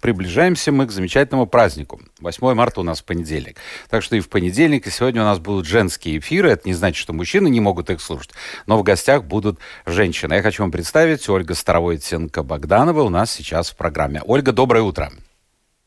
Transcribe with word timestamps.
приближаемся 0.00 0.72
мы 0.72 0.86
к 0.86 0.90
замечательному 0.90 1.46
празднику. 1.46 2.00
8 2.20 2.54
марта 2.54 2.80
у 2.80 2.82
нас 2.82 3.02
понедельник. 3.02 3.58
Так 3.90 4.02
что 4.02 4.16
и 4.16 4.20
в 4.20 4.28
понедельник, 4.28 4.86
и 4.86 4.90
сегодня 4.90 5.22
у 5.22 5.24
нас 5.24 5.38
будут 5.38 5.66
женские 5.66 6.18
эфиры. 6.18 6.50
Это 6.50 6.68
не 6.68 6.74
значит, 6.74 6.96
что 6.96 7.12
мужчины 7.12 7.48
не 7.48 7.60
могут 7.60 7.90
их 7.90 8.00
слушать. 8.00 8.30
Но 8.66 8.78
в 8.78 8.82
гостях 8.82 9.24
будут 9.24 9.58
женщины. 9.86 10.34
Я 10.34 10.42
хочу 10.42 10.62
вам 10.62 10.70
представить 10.70 11.28
Ольга 11.28 11.54
Старовойтенко-Богданова 11.54 13.00
у 13.02 13.08
нас 13.08 13.30
сейчас 13.30 13.70
в 13.70 13.76
программе. 13.76 14.22
Ольга, 14.24 14.52
доброе 14.52 14.82
утро. 14.82 15.10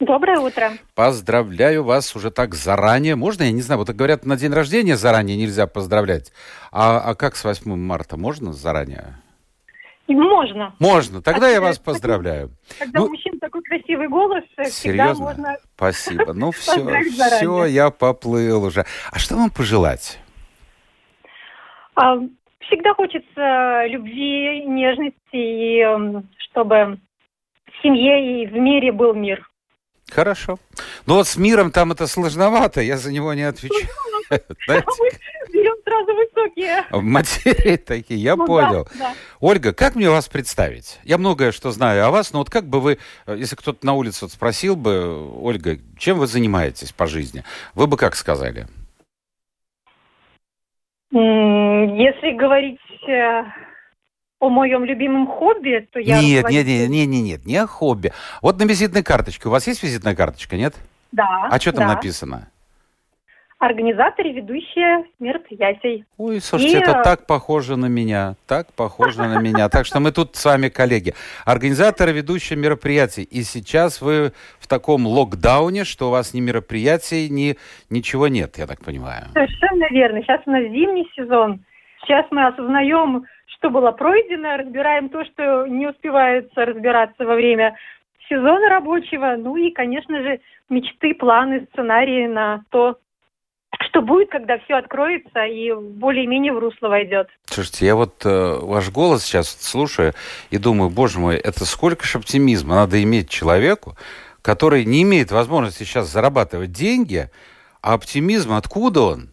Доброе 0.02 0.40
утро. 0.40 0.72
Поздравляю 0.96 1.84
вас 1.84 2.16
уже 2.16 2.32
так 2.32 2.56
заранее. 2.56 3.16
Можно, 3.16 3.44
я 3.44 3.52
не 3.52 3.62
знаю, 3.62 3.78
вот 3.78 3.90
говорят, 3.92 4.26
на 4.26 4.36
день 4.36 4.52
рождения 4.52 4.98
заранее 4.98 5.38
нельзя 5.38 5.68
поздравлять. 5.68 6.32
А, 6.72 7.00
а 7.00 7.14
как 7.14 7.36
с 7.36 7.44
8 7.44 7.76
марта? 7.76 8.18
Можно 8.18 8.52
заранее? 8.52 9.21
Можно. 10.16 10.76
Можно. 10.80 11.22
Тогда 11.22 11.48
а 11.48 11.50
я 11.50 11.62
вас 11.62 11.80
поздравляю. 11.80 12.52
Когда 12.80 13.00
ну, 13.00 13.06
у 13.06 13.10
мужчин 13.10 13.40
такой 13.40 13.62
красивый 13.62 14.08
голос, 14.08 14.44
э, 14.58 14.64
всегда 14.64 15.06
серьезно? 15.06 15.24
можно... 15.26 15.58
Спасибо. 15.76 16.34
Ну 16.34 16.52
все, 16.52 17.02
все, 17.04 17.66
я 17.66 17.90
поплыл 17.90 18.64
уже. 18.64 18.86
А 19.12 19.20
что 19.20 19.36
вам 19.36 19.50
пожелать? 19.50 20.20
А, 21.96 22.18
всегда 22.62 22.94
хочется 22.94 23.86
любви, 23.88 24.66
нежности, 24.66 25.18
и 25.34 25.80
эм, 25.80 26.30
чтобы 26.38 26.98
в 27.68 27.82
семье 27.84 28.44
и 28.44 28.48
в 28.48 28.54
мире 28.54 28.92
был 28.92 29.14
мир. 29.14 29.48
Хорошо. 30.10 30.58
Ну 31.06 31.16
вот 31.16 31.28
с 31.28 31.38
миром 31.38 31.72
там 31.72 31.92
это 31.92 32.08
сложновато, 32.08 32.82
я 32.82 32.98
за 32.98 33.12
него 33.12 33.34
не 33.34 33.44
отвечаю. 33.44 33.88
берем 35.72 35.84
сразу 35.84 36.14
высокие. 36.16 36.86
Материи 37.02 37.78
такие, 37.78 38.20
я 38.22 38.36
ну 38.36 38.46
понял. 38.46 38.88
Ольга, 39.40 39.74
как 39.74 39.96
мне 39.96 40.10
вас 40.10 40.28
представить? 40.28 41.00
Я 41.04 41.18
многое 41.18 41.52
что 41.52 41.72
знаю 41.72 42.06
о 42.06 42.12
вас, 42.12 42.34
но 42.34 42.40
вот 42.40 42.50
как 42.50 42.66
бы 42.66 42.80
вы, 42.80 42.98
э, 43.26 43.36
если 43.38 43.56
кто-то 43.56 43.86
на 43.86 43.94
улице 43.94 44.28
спросил 44.28 44.76
бы, 44.76 45.30
Ольга, 45.42 45.78
чем 45.98 46.20
вы 46.20 46.28
занимаетесь 46.28 46.92
по 46.92 47.08
жизни, 47.08 47.44
вы 47.76 47.88
бы 47.88 47.98
как 47.98 48.16
сказали? 48.16 48.68
Если 51.12 52.38
говорить 52.38 52.80
э, 53.10 53.44
о 54.40 54.50
моем 54.50 54.86
любимом 54.86 55.28
хобби, 55.28 55.88
то 55.92 56.00
я... 56.00 56.22
Нет, 56.22 56.50
нет, 56.50 56.66
нет, 56.66 56.90
нет, 56.90 57.08
нет, 57.08 57.24
нет, 57.24 57.46
не 57.46 57.58
о 57.58 57.68
хобби. 57.68 58.14
Вот 58.42 58.58
на 58.60 58.64
визитной 58.64 59.04
карточке. 59.04 59.50
У 59.50 59.52
вас 59.52 59.68
есть 59.68 59.84
визитная 59.84 60.16
карточка, 60.16 60.56
нет? 60.56 60.76
Да. 61.12 61.50
А 61.52 61.60
что 61.60 61.74
там 61.74 61.88
да. 61.88 61.96
написано? 61.96 62.50
Организатор 63.62 64.26
и 64.26 64.34
ведущая 64.34 65.06
мероприятий. 65.20 66.04
Ой, 66.18 66.42
слушайте, 66.42 66.80
и... 66.80 66.82
это 66.82 66.98
э, 66.98 67.04
так 67.04 67.28
похоже 67.28 67.78
на 67.78 67.86
меня, 67.86 68.34
так 68.48 68.74
похоже 68.76 69.22
на 69.22 69.40
меня. 69.40 69.70
Так 69.70 69.86
что 69.86 70.00
мы 70.00 70.12
тут 70.12 70.36
с 70.36 70.44
вами 70.44 70.70
коллеги. 70.70 71.14
Организатор 71.46 72.10
и 72.10 72.14
ведущая 72.14 72.56
мероприятий. 72.56 73.22
И 73.22 73.44
сейчас 73.44 74.02
вы 74.02 74.32
в 74.60 74.68
таком 74.68 75.06
локдауне, 75.06 75.84
что 75.84 76.08
у 76.08 76.10
вас 76.10 76.34
ни 76.34 76.42
мероприятий, 76.42 77.30
ни 77.30 77.56
ничего 77.92 78.28
нет, 78.28 78.58
я 78.58 78.66
так 78.66 78.84
понимаю. 78.84 79.26
Совершенно 79.34 79.88
верно. 79.92 80.24
Сейчас 80.24 80.42
у 80.48 80.50
нас 80.50 80.64
зимний 80.64 81.08
сезон. 81.16 81.64
Сейчас 82.02 82.26
мы 82.32 82.48
осознаем 82.48 83.26
что 83.46 83.70
было 83.70 83.92
пройдено, 83.92 84.58
разбираем 84.58 85.10
то, 85.10 85.24
что 85.24 85.68
не 85.68 85.88
успевается 85.88 86.66
разбираться 86.66 87.28
во 87.28 87.36
время 87.36 87.76
сезона 88.28 88.70
рабочего, 88.70 89.36
ну 89.38 89.56
и, 89.56 89.70
конечно 89.70 90.20
же, 90.24 90.40
мечты, 90.68 91.14
планы, 91.14 91.68
сценарии 91.72 92.26
на 92.26 92.64
то, 92.72 92.98
что 93.92 94.02
будет, 94.02 94.30
когда 94.30 94.58
все 94.60 94.76
откроется 94.76 95.44
и 95.44 95.74
более-менее 95.74 96.54
в 96.54 96.60
русло 96.60 96.88
войдет. 96.88 97.28
Слушайте, 97.46 97.86
я 97.86 97.96
вот 97.96 98.26
э, 98.26 98.58
ваш 98.62 98.90
голос 98.90 99.24
сейчас 99.24 99.50
слушаю 99.50 100.14
и 100.50 100.58
думаю, 100.58 100.90
боже 100.90 101.20
мой, 101.20 101.36
это 101.36 101.66
сколько 101.66 102.06
же 102.06 102.18
оптимизма 102.18 102.76
надо 102.76 103.04
иметь 103.04 103.30
человеку, 103.30 103.96
который 104.42 104.86
не 104.86 105.04
имеет 105.04 105.32
возможности 105.32 105.84
сейчас 105.84 106.08
зарабатывать 106.08 106.72
деньги, 106.72 107.26
а 107.82 107.96
оптимизм 107.96 108.54
откуда 108.54 109.02
он? 109.02 109.30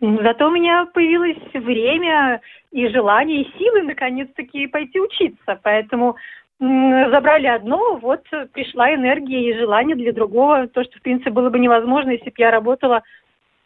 Зато 0.00 0.48
у 0.48 0.50
меня 0.50 0.86
появилось 0.92 1.38
время 1.54 2.40
и 2.72 2.88
желание, 2.88 3.42
и 3.42 3.58
силы 3.58 3.82
наконец-таки 3.82 4.66
пойти 4.66 5.00
учиться. 5.00 5.60
Поэтому 5.62 6.16
забрали 6.60 7.46
одно, 7.46 7.96
вот 7.96 8.22
пришла 8.52 8.92
энергия 8.92 9.50
и 9.50 9.58
желание 9.58 9.94
для 9.94 10.12
другого. 10.12 10.66
То, 10.66 10.82
что, 10.82 10.98
в 10.98 11.02
принципе, 11.02 11.30
было 11.30 11.50
бы 11.50 11.58
невозможно, 11.58 12.10
если 12.10 12.30
бы 12.30 12.34
я 12.38 12.50
работала 12.50 13.02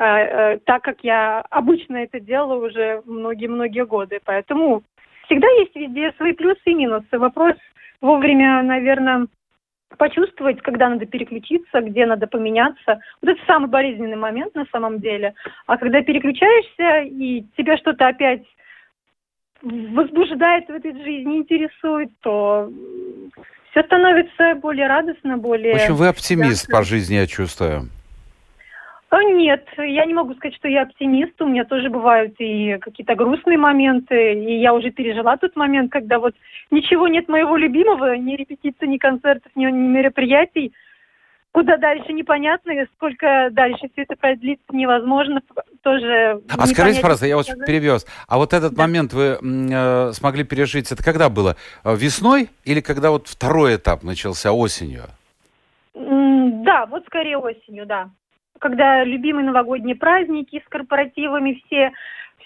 так, 0.02 0.82
как 0.82 0.98
я 1.02 1.42
обычно 1.50 1.98
это 1.98 2.18
делала 2.18 2.66
уже 2.66 3.02
многие-многие 3.04 3.86
годы. 3.86 4.18
Поэтому 4.24 4.82
всегда 5.26 5.46
есть 5.60 5.76
везде 5.76 6.12
свои 6.16 6.32
плюсы 6.32 6.60
и 6.66 6.74
минусы. 6.74 7.18
Вопрос 7.18 7.54
вовремя, 8.00 8.62
наверное, 8.62 9.28
почувствовать, 9.98 10.60
когда 10.62 10.88
надо 10.88 11.06
переключиться, 11.06 11.80
где 11.82 12.06
надо 12.06 12.26
поменяться. 12.26 13.00
Вот 13.20 13.30
это 13.30 13.40
самый 13.46 13.68
болезненный 13.68 14.16
момент 14.16 14.54
на 14.54 14.66
самом 14.72 14.98
деле. 14.98 15.34
А 15.66 15.76
когда 15.76 16.02
переключаешься, 16.02 17.02
и 17.02 17.44
тебя 17.56 17.76
что-то 17.76 18.08
опять 18.08 18.42
возбуждает 19.62 20.66
в 20.66 20.72
этой 20.72 20.92
жизни, 20.92 21.36
интересует, 21.36 22.10
то 22.22 22.68
все 23.70 23.82
становится 23.84 24.56
более 24.56 24.88
радостно, 24.88 25.38
более... 25.38 25.74
В 25.74 25.76
общем, 25.76 25.94
вы 25.94 26.08
оптимист 26.08 26.68
по 26.68 26.82
жизни, 26.82 27.14
я 27.14 27.26
чувствую. 27.28 27.82
Нет, 29.20 29.66
я 29.76 30.06
не 30.06 30.14
могу 30.14 30.34
сказать, 30.34 30.54
что 30.54 30.68
я 30.68 30.82
оптимист. 30.82 31.40
У 31.42 31.46
меня 31.46 31.64
тоже 31.64 31.90
бывают 31.90 32.34
и 32.38 32.78
какие-то 32.80 33.14
грустные 33.14 33.58
моменты. 33.58 34.34
И 34.34 34.60
я 34.60 34.72
уже 34.72 34.90
пережила 34.90 35.36
тот 35.36 35.54
момент, 35.54 35.92
когда 35.92 36.18
вот 36.18 36.34
ничего 36.70 37.08
нет 37.08 37.28
моего 37.28 37.56
любимого, 37.56 38.16
ни 38.16 38.36
репетиций, 38.36 38.88
ни 38.88 38.96
концертов, 38.96 39.52
ни, 39.54 39.66
ни 39.66 39.88
мероприятий. 39.88 40.72
Куда 41.52 41.76
дальше 41.76 42.14
непонятно, 42.14 42.72
сколько 42.94 43.50
дальше 43.50 43.90
все 43.92 44.04
это 44.04 44.16
продлится 44.16 44.64
невозможно. 44.72 45.42
Тоже 45.82 46.40
а 46.48 46.66
скажите, 46.66 47.02
пожалуйста, 47.02 47.26
я 47.26 47.36
вас 47.36 47.46
перевез. 47.66 48.06
А 48.26 48.38
вот 48.38 48.54
этот 48.54 48.72
да. 48.72 48.82
момент 48.82 49.12
вы 49.12 49.38
э, 49.42 50.12
смогли 50.12 50.44
пережить, 50.44 50.90
это 50.90 51.04
когда 51.04 51.28
было? 51.28 51.56
Э, 51.84 51.94
весной 51.94 52.48
или 52.64 52.80
когда 52.80 53.10
вот 53.10 53.28
второй 53.28 53.76
этап 53.76 54.02
начался 54.02 54.52
осенью? 54.52 55.02
Да, 55.94 56.86
вот 56.86 57.04
скорее 57.04 57.36
осенью, 57.36 57.84
да 57.84 58.08
когда 58.62 59.02
любимые 59.02 59.44
новогодние 59.44 59.96
праздники 59.96 60.62
с 60.64 60.68
корпоративами 60.68 61.60
все, 61.66 61.90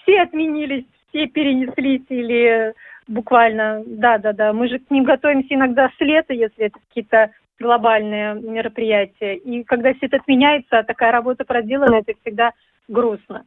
все 0.01 0.21
отменились, 0.21 0.85
все 1.09 1.27
перенеслись 1.27 2.01
или 2.09 2.73
буквально, 3.07 3.83
да-да-да, 3.85 4.51
мы 4.51 4.67
же 4.67 4.79
к 4.79 4.89
ним 4.89 5.03
готовимся 5.03 5.53
иногда 5.53 5.91
с 5.95 6.01
лета, 6.01 6.33
если 6.33 6.65
это 6.65 6.79
какие-то 6.87 7.29
глобальные 7.59 8.33
мероприятия. 8.33 9.35
И 9.35 9.63
когда 9.63 9.93
все 9.93 10.07
это 10.07 10.17
отменяется, 10.17 10.79
а 10.79 10.83
такая 10.83 11.11
работа 11.11 11.45
проделана, 11.45 11.97
это 11.97 12.13
всегда 12.21 12.51
грустно. 12.87 13.45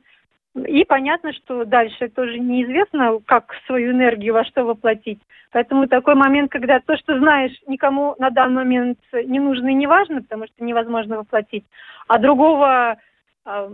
И 0.55 0.85
понятно, 0.85 1.33
что 1.33 1.65
дальше 1.65 2.09
тоже 2.09 2.39
неизвестно, 2.39 3.21
как 3.25 3.55
свою 3.67 3.93
энергию 3.93 4.35
во 4.35 4.45
что 4.45 4.65
воплотить. 4.65 5.21
Поэтому 5.53 5.87
такой 5.87 6.17
момент, 6.17 6.51
когда 6.51 6.81
то, 6.81 6.97
что 6.97 7.19
знаешь, 7.19 7.53
никому 7.67 8.17
на 8.19 8.31
данный 8.31 8.57
момент 8.57 8.99
не 9.13 9.39
нужно 9.39 9.69
и 9.69 9.75
не 9.75 9.87
важно, 9.87 10.23
потому 10.23 10.47
что 10.47 10.65
невозможно 10.65 11.19
воплотить, 11.19 11.65
а 12.09 12.19
другого 12.19 12.99
э, 13.47 13.71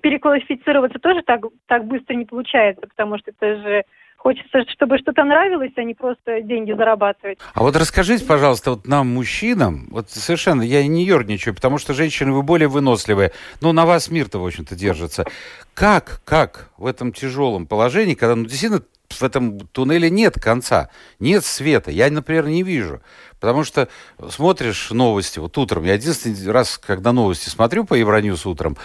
переквалифицироваться 0.00 0.98
тоже 0.98 1.22
так, 1.22 1.42
так 1.66 1.86
быстро 1.86 2.14
не 2.14 2.24
получается, 2.24 2.86
потому 2.88 3.18
что 3.18 3.30
это 3.30 3.56
же 3.62 3.84
Хочется, 4.24 4.64
чтобы 4.72 4.96
что-то 4.96 5.22
нравилось, 5.22 5.72
а 5.76 5.82
не 5.82 5.92
просто 5.92 6.40
деньги 6.40 6.72
зарабатывать. 6.72 7.38
А 7.52 7.62
вот 7.62 7.76
расскажите, 7.76 8.24
пожалуйста, 8.24 8.70
вот 8.70 8.86
нам, 8.86 9.08
мужчинам, 9.08 9.86
вот 9.90 10.08
совершенно, 10.08 10.62
я 10.62 10.86
не 10.86 11.04
ерничаю, 11.04 11.54
потому 11.54 11.76
что 11.76 11.92
женщины, 11.92 12.32
вы 12.32 12.42
более 12.42 12.68
выносливые, 12.68 13.32
ну, 13.60 13.72
на 13.72 13.84
вас 13.84 14.10
мир-то, 14.10 14.38
в 14.38 14.46
общем-то, 14.46 14.76
держится. 14.76 15.26
Как, 15.74 16.22
как 16.24 16.70
в 16.78 16.86
этом 16.86 17.12
тяжелом 17.12 17.66
положении, 17.66 18.14
когда, 18.14 18.34
ну, 18.34 18.44
действительно, 18.44 18.80
в 19.10 19.22
этом 19.22 19.60
туннеле 19.60 20.08
нет 20.08 20.40
конца, 20.40 20.88
нет 21.20 21.44
света. 21.44 21.90
Я, 21.90 22.10
например, 22.10 22.46
не 22.46 22.62
вижу. 22.62 23.02
Потому 23.40 23.62
что 23.62 23.88
смотришь 24.30 24.90
новости, 24.90 25.38
вот 25.38 25.58
утром, 25.58 25.84
я 25.84 25.94
единственный 25.94 26.50
раз, 26.50 26.78
когда 26.78 27.12
новости 27.12 27.50
смотрю 27.50 27.84
по 27.84 27.92
Евроньюз 27.92 28.46
утром, 28.46 28.78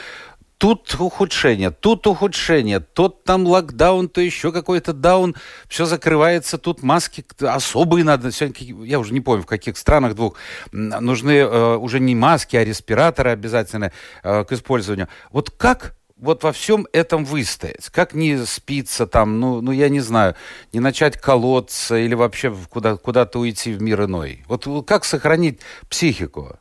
тут 0.59 0.93
ухудшение, 0.99 1.71
тут 1.71 2.05
ухудшение, 2.05 2.81
тот 2.81 3.23
там 3.23 3.47
локдаун, 3.47 4.09
то 4.09 4.21
еще 4.21 4.51
какой-то 4.51 4.93
даун, 4.93 5.35
все 5.67 5.85
закрывается, 5.85 6.57
тут 6.57 6.83
маски 6.83 7.25
особые 7.41 8.03
надо, 8.03 8.29
я 8.59 8.99
уже 8.99 9.13
не 9.13 9.21
помню, 9.21 9.43
в 9.43 9.47
каких 9.47 9.77
странах 9.77 10.15
двух, 10.15 10.35
нужны 10.71 11.37
э, 11.37 11.75
уже 11.77 11.99
не 12.01 12.13
маски, 12.13 12.57
а 12.57 12.65
респираторы 12.65 13.31
обязательно 13.31 13.93
э, 14.21 14.43
к 14.43 14.51
использованию. 14.51 15.07
Вот 15.31 15.49
как 15.49 15.95
вот 16.17 16.43
во 16.43 16.51
всем 16.51 16.85
этом 16.91 17.23
выстоять? 17.23 17.87
Как 17.89 18.13
не 18.13 18.45
спиться 18.45 19.07
там, 19.07 19.39
ну, 19.39 19.61
ну 19.61 19.71
я 19.71 19.87
не 19.87 20.01
знаю, 20.01 20.35
не 20.73 20.81
начать 20.81 21.17
колоться 21.17 21.97
или 21.97 22.15
вообще 22.15 22.53
куда, 22.69 22.97
куда-то 22.97 23.39
уйти 23.39 23.71
в 23.71 23.81
мир 23.81 24.03
иной? 24.03 24.43
Вот 24.47 24.67
как 24.85 25.05
сохранить 25.05 25.61
психику? 25.89 26.59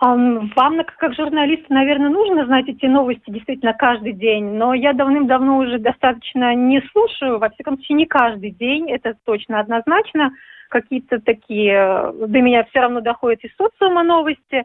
Вам, 0.00 0.84
как 0.98 1.14
журналисту, 1.14 1.72
наверное, 1.72 2.10
нужно 2.10 2.44
знать 2.44 2.68
эти 2.68 2.84
новости 2.84 3.30
действительно 3.30 3.72
каждый 3.72 4.12
день, 4.12 4.44
но 4.44 4.74
я 4.74 4.92
давным-давно 4.92 5.58
уже 5.58 5.78
достаточно 5.78 6.54
не 6.54 6.82
слушаю, 6.92 7.38
во 7.38 7.48
всяком 7.48 7.76
случае, 7.76 7.96
не 7.96 8.06
каждый 8.06 8.50
день, 8.50 8.90
это 8.90 9.14
точно 9.24 9.58
однозначно. 9.58 10.32
Какие-то 10.68 11.20
такие 11.20 11.72
э, 11.72 12.26
до 12.26 12.40
меня 12.42 12.64
все 12.64 12.80
равно 12.80 13.00
доходят 13.00 13.42
из 13.44 13.54
социума 13.56 14.02
новости, 14.02 14.64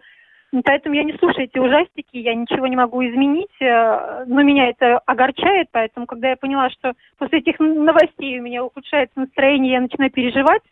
поэтому 0.66 0.96
я 0.96 1.04
не 1.04 1.14
слушаю 1.14 1.46
эти 1.46 1.60
ужастики, 1.60 2.18
я 2.18 2.34
ничего 2.36 2.68
не 2.68 2.76
могу 2.76 3.02
изменить, 3.06 3.56
э, 3.62 4.26
но 4.28 4.42
меня 4.42 4.68
это 4.68 4.98
огорчает, 5.06 5.68
поэтому 5.72 6.08
когда 6.08 6.32
я 6.32 6.36
поняла, 6.36 6.70
что 6.72 6.94
после 7.18 7.40
этих 7.40 7.60
новостей 7.60 8.38
у 8.40 8.44
меня 8.44 8.66
ухудшается 8.66 9.18
настроение, 9.18 9.74
я 9.74 9.82
начинаю 9.82 10.12
переживать, 10.12 10.64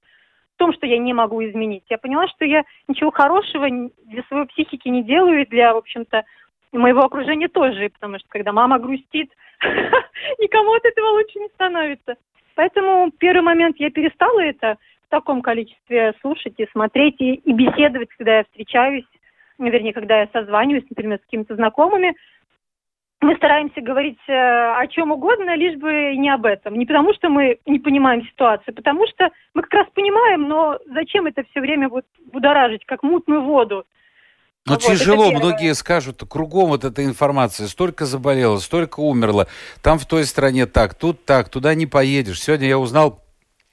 том, 0.59 0.73
что 0.73 0.85
я 0.85 0.97
не 0.97 1.13
могу 1.13 1.43
изменить. 1.43 1.83
Я 1.89 1.97
поняла, 1.97 2.27
что 2.27 2.45
я 2.45 2.63
ничего 2.87 3.11
хорошего 3.11 3.67
для 3.69 4.23
своей 4.23 4.45
психики 4.45 4.89
не 4.89 5.03
делаю, 5.03 5.41
и 5.41 5.45
для, 5.45 5.73
в 5.73 5.77
общем-то, 5.77 6.25
моего 6.73 7.01
окружения 7.01 7.47
тоже, 7.47 7.89
потому 7.89 8.19
что 8.19 8.27
когда 8.29 8.51
мама 8.51 8.77
грустит, 8.77 9.31
никому 10.39 10.73
от 10.73 10.85
этого 10.85 11.11
лучше 11.11 11.39
не 11.39 11.47
становится. 11.49 12.15
Поэтому 12.55 13.09
первый 13.17 13.41
момент 13.41 13.77
я 13.79 13.89
перестала 13.89 14.41
это 14.41 14.77
в 15.07 15.09
таком 15.09 15.41
количестве 15.41 16.13
слушать 16.21 16.55
и 16.57 16.67
смотреть, 16.71 17.15
и, 17.19 17.41
беседовать, 17.45 18.09
когда 18.17 18.37
я 18.39 18.43
встречаюсь, 18.43 19.05
вернее, 19.57 19.93
когда 19.93 20.19
я 20.19 20.27
созваниваюсь, 20.31 20.85
например, 20.89 21.19
с 21.19 21.21
какими-то 21.21 21.55
знакомыми, 21.55 22.15
мы 23.21 23.35
стараемся 23.35 23.81
говорить 23.81 24.19
э, 24.27 24.33
о 24.33 24.87
чем 24.87 25.11
угодно, 25.11 25.55
лишь 25.55 25.77
бы 25.77 26.15
не 26.15 26.29
об 26.29 26.45
этом. 26.45 26.75
Не 26.75 26.85
потому, 26.85 27.13
что 27.13 27.29
мы 27.29 27.59
не 27.65 27.79
понимаем 27.79 28.25
ситуацию, 28.25 28.73
потому 28.73 29.05
что 29.07 29.29
мы 29.53 29.61
как 29.63 29.73
раз 29.73 29.87
понимаем, 29.93 30.47
но 30.47 30.79
зачем 30.93 31.25
это 31.25 31.43
все 31.51 31.59
время 31.59 31.89
вот 31.89 32.05
будоражить, 32.31 32.85
как 32.85 33.03
мутную 33.03 33.41
воду? 33.41 33.85
Но 34.65 34.73
вот, 34.73 34.83
тяжело, 34.83 35.31
многие 35.31 35.73
скажут, 35.73 36.23
кругом 36.29 36.69
вот 36.69 36.85
эта 36.85 37.03
информация, 37.03 37.67
столько 37.67 38.05
заболело, 38.05 38.57
столько 38.57 38.99
умерло, 38.99 39.47
там 39.81 39.99
в 39.99 40.05
той 40.05 40.25
стране 40.25 40.65
так, 40.65 40.93
тут 40.95 41.25
так, 41.25 41.49
туда 41.49 41.73
не 41.73 41.87
поедешь. 41.87 42.41
Сегодня 42.41 42.67
я 42.67 42.77
узнал 42.77 43.21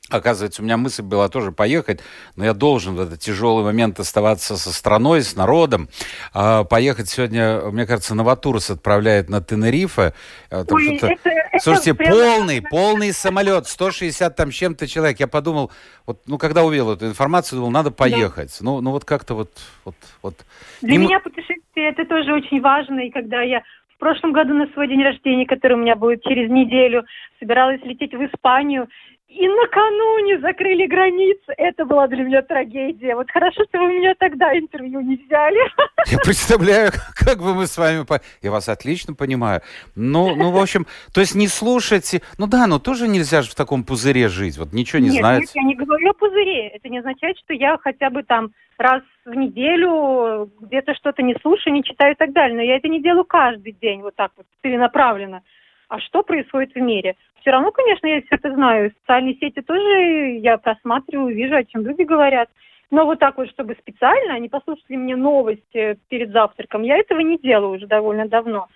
Оказывается, 0.08 0.62
у 0.62 0.64
меня 0.64 0.76
мысль 0.76 1.03
была 1.03 1.29
тоже 1.29 1.50
поехать, 1.50 2.00
но 2.37 2.44
я 2.44 2.55
должен 2.55 2.94
в 2.94 3.00
этот 3.00 3.19
тяжелый 3.19 3.64
момент 3.64 3.99
оставаться 3.99 4.56
со 4.56 4.73
страной, 4.73 5.23
с 5.23 5.35
народом. 5.35 5.88
А, 6.32 6.62
поехать 6.62 7.08
сегодня, 7.08 7.61
мне 7.73 7.87
кажется, 7.87 8.14
Новотурс 8.14 8.70
отправляет 8.70 9.29
на 9.29 9.41
Тенерифе. 9.41 10.14
А, 10.50 10.64
Ой, 10.70 10.97
это, 10.97 11.08
это 11.08 11.58
Слушайте, 11.58 11.94
прямо... 11.94 12.14
полный, 12.14 12.62
полный 12.62 13.12
самолет, 13.12 13.67
160 13.67 14.37
там 14.37 14.50
чем-то 14.53 14.87
человек. 14.87 15.19
Я 15.19 15.26
подумал, 15.26 15.73
вот, 16.06 16.20
ну, 16.26 16.38
когда 16.38 16.62
увидел 16.62 16.93
эту 16.93 17.06
информацию, 17.06 17.58
думал, 17.58 17.73
надо 17.73 17.91
поехать. 17.91 18.56
Да. 18.61 18.64
Ну, 18.64 18.81
ну, 18.81 18.93
вот 18.93 19.05
как-то 19.05 19.35
вот... 19.35 19.50
вот, 19.85 19.97
вот. 20.23 20.35
Для 20.82 20.94
и 20.94 20.99
меня 20.99 21.19
путешествие 21.19 21.88
это 21.91 22.05
тоже 22.05 22.32
очень 22.32 22.61
важно, 22.61 23.00
и 23.00 23.11
когда 23.11 23.43
я 23.43 23.62
в 23.97 23.99
прошлом 23.99 24.32
году 24.32 24.55
на 24.55 24.67
свой 24.69 24.88
день 24.88 25.03
рождения, 25.03 25.47
который 25.47 25.73
у 25.73 25.81
меня 25.81 25.97
будет 25.97 26.23
через 26.23 26.50
неделю, 26.50 27.05
собиралась 27.41 27.81
лететь 27.82 28.14
в 28.14 28.25
Испанию, 28.26 28.88
и 29.37 29.49
накануне 29.49 30.41
закрыли 30.41 30.87
границы. 30.87 31.53
Это 31.59 31.85
была 31.85 32.09
для 32.09 32.25
меня 32.25 32.43
трагедия. 32.43 33.15
Вот 33.15 33.31
хорошо, 33.31 33.65
что 33.69 33.79
вы 33.79 33.93
меня 33.93 34.15
тогда 34.19 34.56
интервью 34.56 35.00
не 35.03 35.17
взяли. 35.17 35.59
Я 36.06 36.19
представляю, 36.19 36.91
как 37.15 37.38
бы 37.38 37.55
мы 37.55 37.67
с 37.67 37.77
вами... 37.77 38.05
Я 38.43 38.50
вас 38.50 38.69
отлично 38.69 39.15
понимаю. 39.15 39.61
Ну, 39.94 40.35
ну, 40.35 40.50
в 40.50 40.56
общем, 40.56 40.87
то 41.12 41.21
есть 41.21 41.35
не 41.35 41.49
слушайте... 41.49 42.23
Ну 42.38 42.47
да, 42.47 42.67
но 42.67 42.79
тоже 42.79 43.09
нельзя 43.09 43.43
же 43.43 43.50
в 43.50 43.55
таком 43.55 43.85
пузыре 43.85 44.29
жить. 44.29 44.56
Вот 44.56 44.73
ничего 44.73 45.00
не 45.00 45.11
нет, 45.11 45.19
знаете. 45.19 45.47
Нет, 45.47 45.56
я 45.56 45.62
не 45.62 45.75
говорю 45.75 46.11
о 46.11 46.15
пузыре. 46.15 46.69
Это 46.69 46.89
не 46.89 46.99
означает, 46.99 47.37
что 47.39 47.53
я 47.53 47.77
хотя 47.79 48.09
бы 48.09 48.23
там 48.23 48.53
раз 48.79 49.03
в 49.27 49.35
неделю 49.35 50.50
где-то 50.61 50.94
что-то 50.94 51.23
не 51.23 51.35
слушаю, 51.43 51.75
не 51.75 51.85
читаю 51.85 52.15
и 52.15 52.17
так 52.17 52.32
далее. 52.32 52.56
Но 52.56 52.62
я 52.62 52.77
это 52.77 52.89
не 52.89 53.03
делаю 53.03 53.25
каждый 53.25 53.73
день 53.73 54.00
вот 54.00 54.15
так 54.17 54.32
вот 54.37 54.47
целенаправленно. 54.62 55.43
А 55.88 56.00
что 56.00 56.23
происходит 56.23 56.75
в 56.75 56.81
мире? 56.81 57.17
все 57.47 57.53
равно, 57.53 57.71
конечно, 57.71 58.09
я 58.09 58.23
все 58.23 58.35
это 58.35 58.53
знаю. 58.53 58.93
Социальные 59.03 59.37
сети 59.37 59.62
тоже 59.62 60.38
я 60.41 60.59
просматриваю, 60.59 61.33
вижу, 61.33 61.55
о 61.55 61.62
чем 61.62 61.87
люди 61.87 62.03
говорят. 62.03 62.49
Но 62.91 63.05
вот 63.05 63.21
так 63.21 63.37
вот, 63.37 63.49
чтобы 63.50 63.77
специально, 63.77 64.35
они 64.35 64.49
послушали 64.49 64.97
мне 64.97 65.15
новости 65.15 65.97
перед 66.09 66.33
завтраком, 66.33 66.83
я 66.83 66.97
этого 66.97 67.21
не 67.21 67.38
делаю 67.38 67.77
уже 67.77 67.87
довольно 67.87 68.27
давно. 68.27 68.67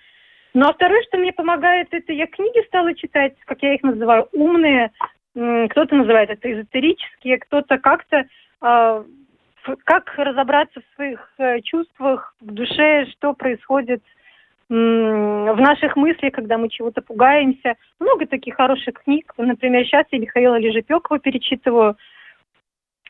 Ну 0.53 0.65
а 0.65 0.73
второе, 0.73 1.01
что 1.03 1.17
мне 1.17 1.33
помогает, 1.33 1.89
это 1.91 2.13
я 2.13 2.27
книги 2.27 2.65
стала 2.67 2.93
читать, 2.93 3.35
как 3.45 3.61
я 3.61 3.73
их 3.73 3.83
называю, 3.83 4.29
умные. 4.31 4.91
Кто-то 5.33 5.95
называет 5.95 6.29
это 6.29 6.51
эзотерические, 6.53 7.39
кто-то 7.39 7.77
как-то 7.77 8.25
э, 8.61 9.03
как 9.83 10.13
разобраться 10.15 10.79
в 10.79 10.95
своих 10.95 11.29
э, 11.37 11.59
чувствах, 11.61 12.35
в 12.39 12.53
душе, 12.53 13.05
что 13.11 13.33
происходит 13.33 14.01
в 14.71 15.59
наших 15.59 15.97
мыслях, 15.97 16.31
когда 16.31 16.57
мы 16.57 16.69
чего-то 16.69 17.01
пугаемся. 17.01 17.75
Много 17.99 18.25
таких 18.25 18.55
хороших 18.55 19.03
книг. 19.03 19.33
Например, 19.37 19.83
сейчас 19.83 20.05
я 20.11 20.19
Михаила 20.19 20.57
Лежепекова 20.57 21.19
перечитываю. 21.19 21.97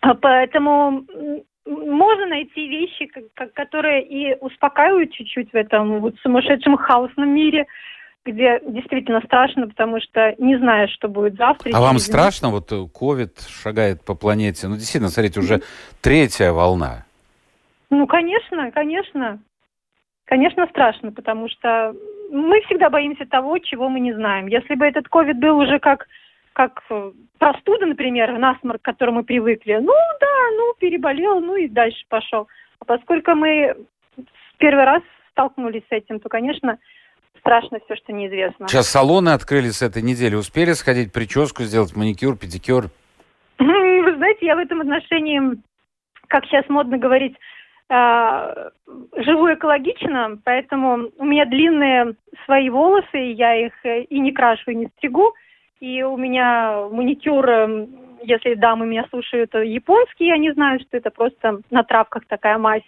А 0.01 0.15
поэтому 0.15 1.05
можно 1.67 2.25
найти 2.25 2.67
вещи, 2.67 3.07
которые 3.53 4.03
и 4.03 4.35
успокаивают 4.39 5.13
чуть-чуть 5.13 5.51
в 5.51 5.55
этом 5.55 5.99
вот 5.99 6.15
сумасшедшем 6.23 6.77
хаосном 6.77 7.29
мире, 7.29 7.67
где 8.25 8.59
действительно 8.67 9.21
страшно, 9.21 9.67
потому 9.67 10.01
что 10.01 10.33
не 10.39 10.57
знаешь, 10.57 10.89
что 10.91 11.09
будет 11.09 11.35
завтра. 11.35 11.71
А 11.75 11.79
вам 11.79 11.99
страшно? 11.99 12.49
Вот 12.49 12.71
ковид 12.91 13.39
шагает 13.41 14.03
по 14.03 14.15
планете. 14.15 14.67
Ну, 14.67 14.77
действительно, 14.77 15.09
смотрите, 15.09 15.39
уже 15.39 15.61
третья 16.01 16.53
волна. 16.53 17.05
Ну, 17.91 18.07
конечно, 18.07 18.71
конечно. 18.71 19.39
Конечно, 20.31 20.65
страшно, 20.67 21.11
потому 21.11 21.49
что 21.49 21.93
мы 22.31 22.61
всегда 22.61 22.89
боимся 22.89 23.25
того, 23.25 23.57
чего 23.57 23.89
мы 23.89 23.99
не 23.99 24.13
знаем. 24.13 24.47
Если 24.47 24.75
бы 24.75 24.85
этот 24.85 25.09
ковид 25.09 25.37
был 25.39 25.57
уже 25.57 25.77
как, 25.77 26.07
как 26.53 26.81
э, 26.89 27.11
простуда, 27.37 27.85
например, 27.85 28.37
насморк, 28.37 28.81
к 28.81 28.85
которому 28.85 29.17
мы 29.17 29.23
привыкли, 29.25 29.73
ну 29.73 29.91
да, 30.21 30.55
ну 30.55 30.73
переболел, 30.79 31.41
ну 31.41 31.57
и 31.57 31.67
дальше 31.67 32.05
пошел. 32.07 32.47
А 32.79 32.85
поскольку 32.85 33.31
мы 33.31 33.75
первый 34.57 34.85
раз 34.85 35.03
столкнулись 35.31 35.83
с 35.89 35.91
этим, 35.91 36.21
то, 36.21 36.29
конечно, 36.29 36.79
страшно 37.39 37.79
все, 37.83 37.97
что 37.97 38.13
неизвестно. 38.13 38.69
Сейчас 38.69 38.87
салоны 38.87 39.31
открылись 39.31 39.79
с 39.79 39.81
этой 39.81 40.01
недели. 40.01 40.35
Успели 40.35 40.71
сходить 40.71 41.11
прическу 41.11 41.63
сделать, 41.63 41.93
маникюр, 41.93 42.37
педикюр? 42.37 42.85
Вы 43.59 44.15
знаете, 44.15 44.45
я 44.45 44.55
в 44.55 44.59
этом 44.59 44.79
отношении, 44.79 45.41
как 46.29 46.45
сейчас 46.45 46.69
модно 46.69 46.97
говорить, 46.97 47.35
живу 47.91 49.53
экологично, 49.53 50.39
поэтому 50.45 51.09
у 51.17 51.25
меня 51.25 51.45
длинные 51.45 52.15
свои 52.45 52.69
волосы, 52.69 53.17
я 53.17 53.53
их 53.55 53.73
э, 53.83 54.03
и 54.03 54.19
не 54.19 54.31
крашу, 54.31 54.71
и 54.71 54.75
не 54.75 54.87
стригу. 54.97 55.33
И 55.81 56.01
у 56.03 56.15
меня 56.15 56.87
маникюр, 56.89 57.49
эм, 57.49 57.89
если 58.23 58.53
дамы 58.53 58.85
меня 58.85 59.05
слушают, 59.09 59.53
японский, 59.53 60.31
они 60.31 60.51
знают, 60.53 60.83
что 60.83 60.97
это 60.97 61.09
просто 61.09 61.59
на 61.69 61.83
травках 61.83 62.23
такая 62.27 62.57
мазь. 62.57 62.83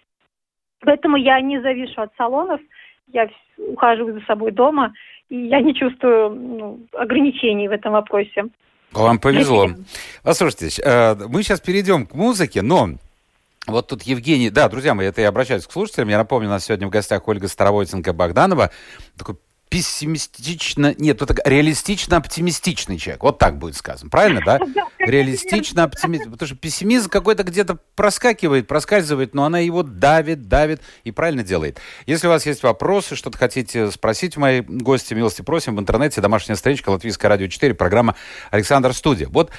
Поэтому 0.80 1.18
я 1.18 1.42
не 1.42 1.60
завишу 1.62 2.02
от 2.02 2.12
салонов, 2.18 2.62
я 3.08 3.28
ухаживаю 3.58 4.20
за 4.20 4.26
собой 4.26 4.52
дома, 4.52 4.94
и 5.30 5.36
я 5.36 5.60
не 5.60 5.74
чувствую 5.74 6.30
ну, 6.30 6.80
ограничений 6.94 7.68
в 7.68 7.72
этом 7.72 7.94
вопросе. 7.94 8.46
Вам 8.94 9.20
повезло. 9.20 9.68
Послушайте, 10.24 10.82
э, 10.82 11.16
мы 11.28 11.44
сейчас 11.44 11.60
перейдем 11.60 12.06
к 12.06 12.14
музыке, 12.14 12.62
но 12.62 12.90
вот 13.68 13.88
тут 13.88 14.04
Евгений, 14.04 14.50
да, 14.50 14.68
друзья 14.68 14.94
мои, 14.94 15.08
это 15.08 15.22
я 15.22 15.30
обращаюсь 15.30 15.66
к 15.66 15.72
слушателям. 15.72 16.10
Я 16.10 16.18
напомню, 16.18 16.48
у 16.50 16.52
нас 16.52 16.66
сегодня 16.66 16.88
в 16.88 16.90
гостях 16.90 17.28
Ольга 17.28 17.48
Старовойтенко-Богданова, 17.48 18.72
такой 19.18 19.38
пессимистично, 19.74 20.94
нет, 21.00 21.20
это 21.24 21.34
реалистично-оптимистичный 21.50 23.00
человек. 23.00 23.24
Вот 23.24 23.40
так 23.40 23.58
будет 23.58 23.76
сказано. 23.76 24.12
Правильно, 24.12 24.40
да? 24.46 24.60
Реалистично-оптимистичный. 25.00 26.32
Потому 26.32 26.48
что 26.48 26.56
пессимизм 26.56 27.10
какой-то 27.10 27.42
где-то 27.42 27.80
проскакивает, 27.96 28.68
проскальзывает, 28.68 29.34
но 29.34 29.46
она 29.46 29.58
его 29.58 29.82
давит, 29.82 30.48
давит 30.48 30.84
и 31.06 31.10
правильно 31.10 31.42
делает. 31.42 31.80
Если 32.06 32.28
у 32.28 32.30
вас 32.30 32.46
есть 32.46 32.62
вопросы, 32.62 33.16
что-то 33.16 33.40
хотите 33.40 33.90
спросить 33.90 34.38
у 34.38 34.42
моей 34.42 34.62
гости, 34.62 35.16
милости 35.16 35.42
просим, 35.42 35.76
в 35.76 35.80
интернете 35.80 36.22
домашняя 36.22 36.56
страничка 36.56 36.92
Латвийское 36.92 37.28
радио 37.28 37.48
4, 37.48 37.74
программа 37.74 38.16
Александр 38.52 38.94
Студия. 38.94 39.28
Вот 39.28 39.50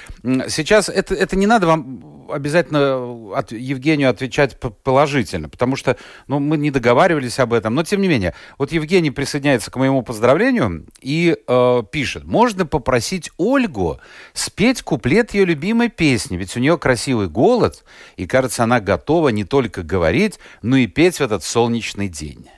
сейчас 0.47 0.87
это, 0.87 1.13
это 1.13 1.35
не 1.35 1.45
надо 1.45 1.67
вам 1.67 2.31
обязательно 2.31 3.35
от 3.35 3.51
Евгению 3.51 4.09
отвечать 4.09 4.57
положительно, 4.59 5.49
потому 5.49 5.75
что 5.75 5.97
ну, 6.27 6.39
мы 6.39 6.55
не 6.55 6.71
договаривались 6.71 7.37
об 7.39 7.51
этом. 7.51 7.75
Но 7.75 7.83
тем 7.83 7.99
не 7.99 8.07
менее, 8.07 8.33
вот 8.57 8.71
Евгений 8.71 9.11
присоединяется 9.11 9.71
к 9.71 9.75
моему 9.75 10.04
поздравлению 10.05 10.85
и 11.01 11.35
э, 11.35 11.83
пишет, 11.91 12.23
можно 12.23 12.65
попросить 12.65 13.31
Ольгу 13.37 13.99
спеть 14.33 14.81
куплет 14.81 15.33
ее 15.33 15.45
любимой 15.45 15.89
песни, 15.89 16.37
ведь 16.37 16.55
у 16.55 16.59
нее 16.59 16.77
красивый 16.77 17.27
голос, 17.27 17.83
и 18.15 18.25
кажется, 18.25 18.63
она 18.63 18.79
готова 18.79 19.29
не 19.29 19.43
только 19.43 19.83
говорить, 19.83 20.39
но 20.61 20.77
и 20.77 20.87
петь 20.87 21.17
в 21.17 21.21
этот 21.21 21.43
солнечный 21.43 22.07
день. 22.07 22.49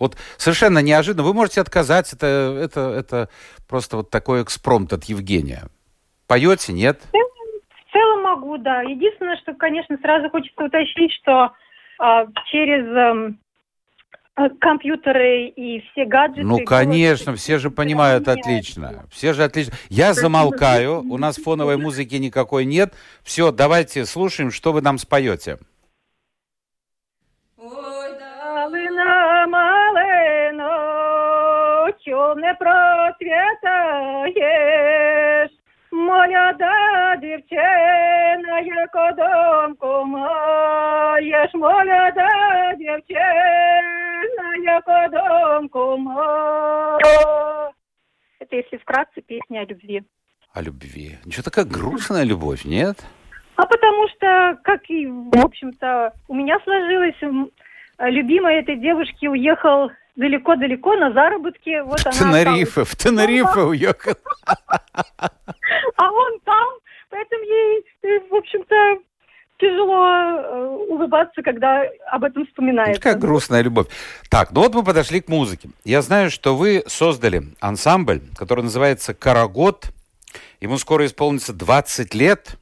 Вот 0.00 0.16
совершенно 0.38 0.78
неожиданно. 0.80 1.22
Вы 1.22 1.34
можете 1.34 1.60
отказать. 1.60 2.12
Это, 2.14 2.26
это, 2.58 2.80
это 2.80 3.28
просто 3.68 3.98
вот 3.98 4.10
такой 4.10 4.42
экспромт 4.42 4.92
от 4.94 5.04
Евгения. 5.04 5.64
Поете, 6.26 6.72
нет? 6.72 7.00
В 7.12 7.92
целом 7.92 8.22
могу, 8.22 8.56
да. 8.56 8.80
Единственное, 8.82 9.36
что, 9.36 9.52
конечно, 9.52 9.98
сразу 10.00 10.30
хочется 10.30 10.64
уточнить, 10.64 11.12
что 11.12 11.52
э, 12.02 12.26
через 12.50 12.86
эм, 12.86 13.38
компьютеры 14.60 15.46
и 15.48 15.80
все 15.80 16.04
гаджеты... 16.06 16.42
Ну, 16.42 16.64
конечно, 16.64 17.34
все 17.34 17.58
же 17.58 17.70
понимают 17.70 18.28
отлично. 18.28 19.04
Все 19.10 19.32
же 19.32 19.44
отлично. 19.44 19.74
Я 19.88 20.14
замолкаю, 20.14 21.00
у 21.00 21.18
нас 21.18 21.36
фоновой 21.36 21.76
музыки 21.76 22.16
никакой 22.16 22.64
нет. 22.64 22.94
Все, 23.22 23.52
давайте 23.52 24.06
слушаем, 24.06 24.50
что 24.50 24.72
вы 24.72 24.80
нам 24.82 24.98
споете. 24.98 25.58
темне 32.40 32.54
просвітаєш, 32.58 33.50
молода 36.09 37.15
дівчина, 37.21 38.59
як 38.59 39.15
домку 39.17 40.05
маєш, 40.05 41.53
молода 41.53 42.73
дівчина, 42.77 44.55
як 44.63 45.11
домку 45.11 45.97
маєш. 45.97 47.05
Это 48.39 48.57
если 48.57 48.77
вкратце 48.77 49.21
песня 49.21 49.61
о 49.61 49.65
любви. 49.65 50.01
О 50.53 50.61
любви. 50.61 51.17
Ничего 51.25 51.43
такая 51.43 51.65
грустная 51.65 52.23
любовь, 52.23 52.65
нет? 52.65 53.03
А 53.55 53.65
потому 53.65 54.07
что, 54.09 54.57
как 54.63 54.89
и, 54.89 55.07
в 55.07 55.45
общем-то, 55.45 56.11
у 56.27 56.35
меня 56.35 56.59
сложилось, 56.63 57.49
любимый 57.99 58.55
этой 58.57 58.75
девушки 58.75 59.27
уехал 59.27 59.89
далеко-далеко 60.15 60.95
на 60.95 61.11
заработки. 61.11 61.81
Вот 61.81 61.99
в 61.99 62.09
Тенерифе, 62.11 62.83
в 62.83 62.95
Тенерифе 62.95 63.61
уехал. 63.61 64.13
Он 66.20 66.40
там, 66.44 66.68
поэтому 67.10 67.42
ей, 67.44 67.84
э, 68.02 68.20
в 68.30 68.34
общем-то, 68.34 68.98
тяжело 69.60 70.06
э, 70.06 70.66
улыбаться, 70.88 71.42
когда 71.42 71.84
об 72.10 72.24
этом 72.24 72.46
вспоминается. 72.46 73.00
Какая 73.00 73.18
грустная 73.18 73.62
любовь. 73.62 73.86
Так, 74.28 74.50
ну 74.52 74.62
вот 74.62 74.74
мы 74.74 74.82
подошли 74.82 75.20
к 75.20 75.28
музыке. 75.28 75.70
Я 75.84 76.02
знаю, 76.02 76.30
что 76.30 76.56
вы 76.56 76.82
создали 76.86 77.42
ансамбль, 77.60 78.22
который 78.36 78.64
называется 78.64 79.14
«Карагод». 79.14 79.92
Ему 80.60 80.78
скоро 80.78 81.06
исполнится 81.06 81.52
20 81.52 82.14
лет. 82.14 82.56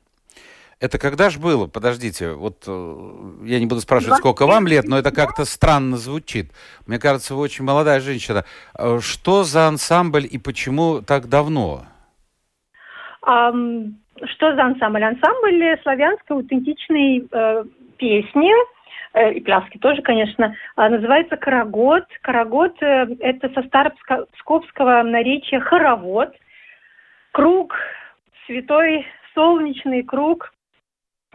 Это 0.81 0.99
когда 0.99 1.29
же 1.29 1.41
было? 1.41 1.67
Подождите, 1.67 2.33
вот 2.33 2.65
э, 2.67 3.31
я 3.45 3.59
не 3.59 3.67
буду 3.67 3.81
спрашивать, 3.81 4.19
сколько 4.19 4.47
вам 4.47 4.67
лет, 4.67 4.87
но 4.87 4.99
это 4.99 5.11
как-то 5.11 5.45
странно 5.45 5.97
звучит. 5.97 6.53
Мне 6.87 6.99
кажется, 6.99 7.35
вы 7.35 7.41
очень 7.41 7.65
молодая 7.65 8.01
женщина. 8.01 8.45
Что 9.01 9.43
за 9.43 9.67
ансамбль 9.67 10.29
и 10.31 10.39
почему 10.39 11.03
так 11.03 11.29
давно? 11.29 11.85
Что 13.29 14.55
за 14.55 14.63
ансамбль? 14.65 15.05
Ансамбль 15.05 15.79
славянской 15.83 16.37
аутентичной 16.37 17.29
э, 17.31 17.65
песни, 17.99 18.51
э, 19.13 19.35
и 19.35 19.41
пляски 19.41 19.77
тоже, 19.79 20.01
конечно, 20.01 20.57
э, 20.77 20.89
называется 20.89 21.37
«Карагод». 21.37 22.05
«Карагод» 22.23 22.83
э,— 22.83 23.07
это 23.21 23.51
со 23.51 23.63
старопсковского 23.67 25.03
наречия 25.03 25.61
«хоровод», 25.61 26.35
круг, 27.33 27.77
святой 28.47 29.07
солнечный 29.35 30.03
круг, 30.05 30.53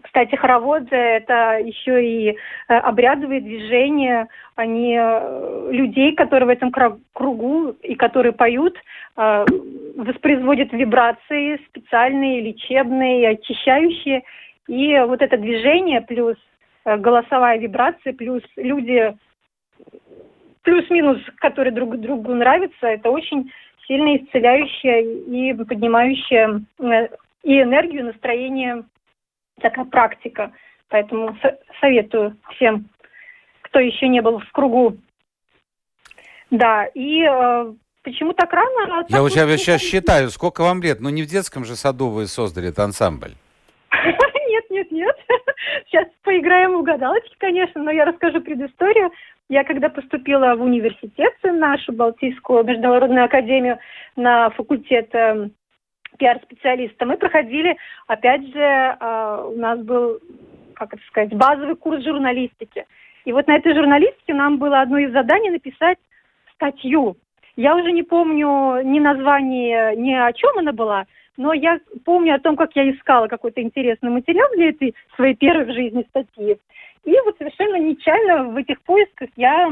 кстати, 0.03 0.36
хороводы– 0.36 0.88
это 0.95 1.60
еще 1.60 2.05
и 2.05 2.29
э, 2.31 2.33
обрядовые 2.67 3.39
движения, 3.39 4.27
они 4.55 4.98
э, 5.00 5.69
людей, 5.72 6.13
которые 6.13 6.45
в 6.45 6.50
этом 6.50 6.72
кругу 7.13 7.69
и 7.81 7.95
которые 7.95 8.33
поют, 8.33 8.77
э, 9.15 9.45
воспроизводят 9.95 10.74
вибрации 10.74 11.57
специальные, 11.69 12.41
лечебные, 12.41 13.29
очищающие. 13.29 14.24
И 14.67 15.00
вот 15.07 15.22
это 15.22 15.38
движение 15.38 16.01
плюс 16.01 16.38
голосовая 16.86 17.57
вибрация, 17.60 18.12
плюс 18.12 18.43
люди 18.57 19.15
плюс-минус, 20.63 21.19
которые 21.38 21.74
друг 21.74 21.98
другу 21.98 22.33
нравятся, 22.33 22.88
это 22.88 23.10
очень 23.10 23.51
сильно 23.88 24.17
исцеляющее 24.17 25.24
и 25.24 25.53
поднимающее 25.53 26.62
и 27.43 27.62
энергию, 27.62 28.05
настроение 28.05 28.83
такая 29.62 29.86
практика. 29.86 30.51
Поэтому 30.89 31.36
советую 31.79 32.38
всем, 32.55 32.89
кто 33.62 33.79
еще 33.79 34.07
не 34.07 34.22
был 34.22 34.39
в 34.39 34.51
кругу. 34.51 34.98
Да, 36.51 36.86
и 36.93 37.24
э, 37.24 37.74
почему 38.03 38.33
так 38.33 38.53
рано? 38.53 39.00
А 39.00 39.05
Я 39.10 39.22
вот 39.22 39.31
сейчас, 39.31 39.50
сейчас 39.60 39.81
считаю, 39.81 40.29
сколько 40.29 40.62
вам 40.62 40.83
лет? 40.83 41.00
Ну, 41.01 41.10
не 41.10 41.24
в 41.24 41.25
детском 41.25 41.65
же 41.65 41.75
саду 41.75 42.10
вы 42.10 42.27
создали 42.27 42.67
этот 42.67 42.79
ансамбль. 42.79 43.33
Нет, 44.48 44.69
нет, 44.69 44.91
нет. 44.91 45.15
Сейчас 45.88 46.07
поиграем 46.22 46.74
в 46.74 46.79
угадалочки, 46.81 47.36
конечно, 47.39 47.81
но 47.81 47.89
я 47.89 48.05
расскажу 48.05 48.41
предысторию. 48.41 49.12
Я 49.50 49.63
когда 49.63 49.89
поступила 49.89 50.55
в 50.55 50.62
университет, 50.62 51.33
нашу 51.43 51.91
Балтийскую 51.91 52.63
международную 52.63 53.25
академию, 53.25 53.79
на 54.15 54.51
факультет 54.51 55.10
эм, 55.13 55.53
пиар-специалиста, 56.17 57.05
мы 57.05 57.17
проходили, 57.17 57.77
опять 58.08 58.46
же, 58.48 58.60
э, 58.60 59.46
у 59.53 59.60
нас 59.60 59.79
был, 59.79 60.20
как 60.75 60.93
это 60.93 61.03
сказать, 61.08 61.34
базовый 61.34 61.75
курс 61.75 62.03
журналистики. 62.03 62.86
И 63.25 63.32
вот 63.32 63.48
на 63.48 63.55
этой 63.55 63.74
журналистике 63.74 64.34
нам 64.34 64.58
было 64.58 64.82
одно 64.82 64.98
из 64.98 65.12
заданий 65.12 65.50
написать 65.50 65.98
статью. 66.55 67.15
Я 67.55 67.75
уже 67.75 67.91
не 67.91 68.03
помню 68.03 68.82
ни 68.84 69.00
название, 69.00 69.96
ни 69.96 70.13
о 70.13 70.32
чем 70.34 70.58
она 70.58 70.72
была, 70.72 71.05
но 71.38 71.53
я 71.53 71.79
помню 72.03 72.36
о 72.36 72.39
том, 72.39 72.55
как 72.55 72.75
я 72.75 72.89
искала 72.89 73.27
какой-то 73.27 73.62
интересный 73.62 74.10
материал 74.10 74.50
для 74.55 74.70
этой 74.70 74.96
своей 75.15 75.36
первой 75.36 75.65
в 75.65 75.74
жизни 75.74 76.05
статьи. 76.10 76.58
И 77.05 77.12
вот 77.25 77.38
совершенно 77.38 77.75
нечаянно 77.77 78.46
в 78.46 78.58
этих 78.58 78.82
поисках 78.82 79.29
я, 79.36 79.70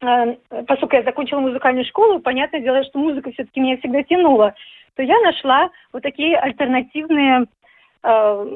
э, 0.00 0.36
поскольку 0.66 0.96
я 0.96 1.02
закончила 1.02 1.40
музыкальную 1.40 1.84
школу, 1.84 2.20
понятное 2.20 2.60
дело, 2.60 2.84
что 2.84 2.98
музыка 2.98 3.30
все-таки 3.32 3.60
меня 3.60 3.76
всегда 3.78 4.02
тянула 4.02 4.54
то 4.96 5.02
я 5.02 5.18
нашла 5.20 5.70
вот 5.92 6.02
такие 6.02 6.36
альтернативные, 6.36 7.46
э, 8.02 8.46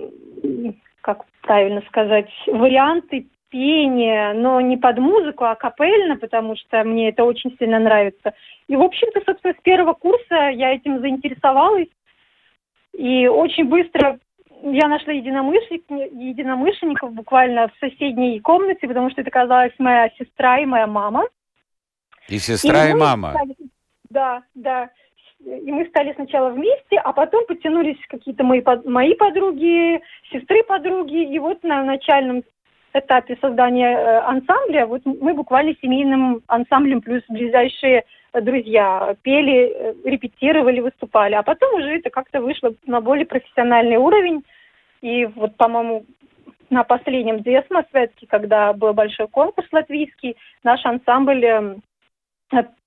как 1.00 1.24
правильно 1.42 1.82
сказать, 1.88 2.30
варианты 2.46 3.26
пения, 3.48 4.32
но 4.34 4.60
не 4.60 4.76
под 4.76 4.98
музыку, 4.98 5.44
а 5.44 5.54
капельно, 5.54 6.16
потому 6.16 6.56
что 6.56 6.82
мне 6.84 7.08
это 7.08 7.24
очень 7.24 7.56
сильно 7.58 7.78
нравится. 7.78 8.34
И, 8.68 8.76
в 8.76 8.82
общем-то, 8.82 9.20
собственно, 9.24 9.54
с 9.54 9.62
первого 9.62 9.94
курса 9.94 10.50
я 10.50 10.74
этим 10.74 11.00
заинтересовалась. 11.00 11.88
И 12.92 13.28
очень 13.28 13.66
быстро 13.66 14.18
я 14.62 14.88
нашла 14.88 15.12
единомышленников, 15.12 16.12
единомышленников 16.12 17.12
буквально 17.12 17.68
в 17.68 17.78
соседней 17.78 18.40
комнате, 18.40 18.88
потому 18.88 19.10
что 19.10 19.20
это 19.20 19.28
оказалась 19.28 19.72
моя 19.78 20.10
сестра 20.18 20.58
и 20.58 20.66
моя 20.66 20.86
мама. 20.86 21.26
И 22.28 22.38
сестра, 22.38 22.88
и, 22.88 22.90
и 22.90 22.94
мама. 22.94 23.34
Да, 24.10 24.42
да 24.54 24.90
и 25.44 25.72
мы 25.72 25.86
стали 25.86 26.12
сначала 26.14 26.50
вместе, 26.50 26.98
а 26.98 27.12
потом 27.12 27.46
подтянулись 27.46 27.98
какие-то 28.08 28.44
мои, 28.44 28.62
мои 28.84 29.14
подруги, 29.14 30.00
сестры 30.32 30.62
подруги, 30.64 31.32
и 31.32 31.38
вот 31.38 31.62
на 31.62 31.84
начальном 31.84 32.42
этапе 32.94 33.36
создания 33.40 33.90
э, 33.90 34.18
ансамбля, 34.20 34.86
вот 34.86 35.02
мы 35.04 35.34
буквально 35.34 35.74
семейным 35.82 36.42
ансамблем 36.46 37.02
плюс 37.02 37.22
ближайшие 37.28 38.04
друзья 38.32 39.14
пели, 39.22 39.72
э, 39.74 39.94
репетировали, 40.04 40.80
выступали, 40.80 41.34
а 41.34 41.42
потом 41.42 41.74
уже 41.74 41.98
это 41.98 42.10
как-то 42.10 42.40
вышло 42.40 42.74
на 42.86 43.00
более 43.00 43.26
профессиональный 43.26 43.96
уровень, 43.96 44.42
и 45.02 45.26
вот, 45.26 45.56
по-моему, 45.56 46.06
на 46.70 46.82
последнем 46.84 47.42
Десма 47.42 47.84
Светке, 47.90 48.26
когда 48.26 48.72
был 48.72 48.92
большой 48.94 49.28
конкурс 49.28 49.68
латвийский, 49.70 50.36
наш 50.64 50.84
ансамбль 50.84 51.44
эм, 51.44 51.82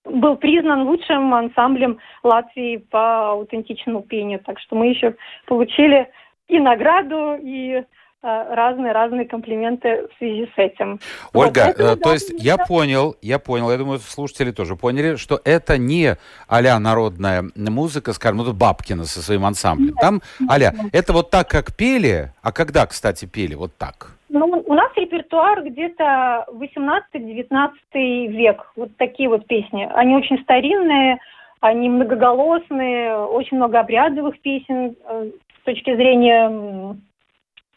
был 0.10 0.36
признан 0.36 0.84
лучшим 0.84 1.34
ансамблем 1.34 1.98
Латвии 2.24 2.78
по 2.78 3.32
аутентичному 3.32 4.02
пению. 4.02 4.40
Так 4.40 4.60
что 4.60 4.76
мы 4.76 4.88
еще 4.88 5.16
получили 5.46 6.10
и 6.48 6.60
награду, 6.60 7.38
и 7.42 7.84
разные-разные 8.22 9.26
комплименты 9.26 10.08
в 10.08 10.18
связи 10.18 10.50
с 10.54 10.58
этим. 10.58 11.00
Ольга, 11.34 11.68
вот, 11.68 11.76
это, 11.80 11.84
э, 11.84 11.96
то 11.96 12.04
да, 12.04 12.14
есть 12.14 12.34
я 12.38 12.58
понял, 12.58 13.16
я 13.22 13.40
понял, 13.40 13.72
я 13.72 13.78
думаю, 13.78 14.00
слушатели 14.00 14.52
тоже 14.52 14.76
поняли, 14.76 15.16
что 15.16 15.40
это 15.46 15.78
не 15.78 16.18
а 16.48 16.80
народная 16.80 17.46
музыка, 17.56 18.12
скажем, 18.12 18.40
ну, 18.40 18.52
Бабкина 18.52 19.06
со 19.06 19.22
своим 19.22 19.46
ансамблем. 19.46 19.88
Нет, 19.88 19.96
Там 20.02 20.22
а 20.50 20.58
это 20.92 21.14
вот 21.14 21.30
так, 21.30 21.48
как 21.48 21.74
пели, 21.74 22.34
а 22.42 22.52
когда, 22.52 22.86
кстати, 22.88 23.26
пели 23.26 23.56
вот 23.56 23.78
так? 23.78 24.19
Ну, 24.30 24.64
у 24.66 24.74
нас 24.74 24.92
репертуар 24.96 25.64
где-то 25.64 26.46
18-19 26.54 28.28
век, 28.28 28.72
вот 28.76 28.96
такие 28.98 29.28
вот 29.28 29.48
песни. 29.48 29.90
Они 29.96 30.16
очень 30.16 30.42
старинные, 30.44 31.18
они 31.62 31.90
многоголосные, 31.90 33.16
очень 33.18 33.58
много 33.58 33.80
обрядовых 33.80 34.40
песен 34.42 34.96
э, 35.04 35.32
с 35.60 35.66
точки 35.66 35.96
зрения 35.96 36.96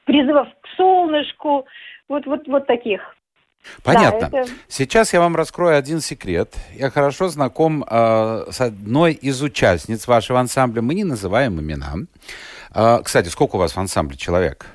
призывов 0.05 0.49
к 0.61 0.67
солнышку, 0.77 1.65
вот, 2.09 2.27
вот, 2.27 2.47
вот 2.47 2.67
таких. 2.67 3.17
Понятно. 3.83 4.29
Да, 4.31 4.41
это... 4.41 4.51
Сейчас 4.69 5.13
я 5.13 5.21
вам 5.21 5.37
раскрою 5.37 5.79
один 5.79 6.01
секрет. 6.01 6.55
Я 6.75 6.91
хорошо 6.91 7.29
знаком 7.29 7.85
э, 7.89 8.45
с 8.51 8.61
одной 8.61 9.13
из 9.13 9.41
участниц 9.43 10.07
вашего 10.07 10.41
ансамбля. 10.41 10.83
Мы 10.83 10.95
не 10.95 11.05
называем 11.05 11.61
имена. 11.61 11.95
Э, 12.75 12.99
кстати, 13.03 13.29
сколько 13.29 13.57
у 13.57 13.59
вас 13.59 13.73
в 13.73 13.79
ансамбле 13.79 14.19
человек? 14.19 14.67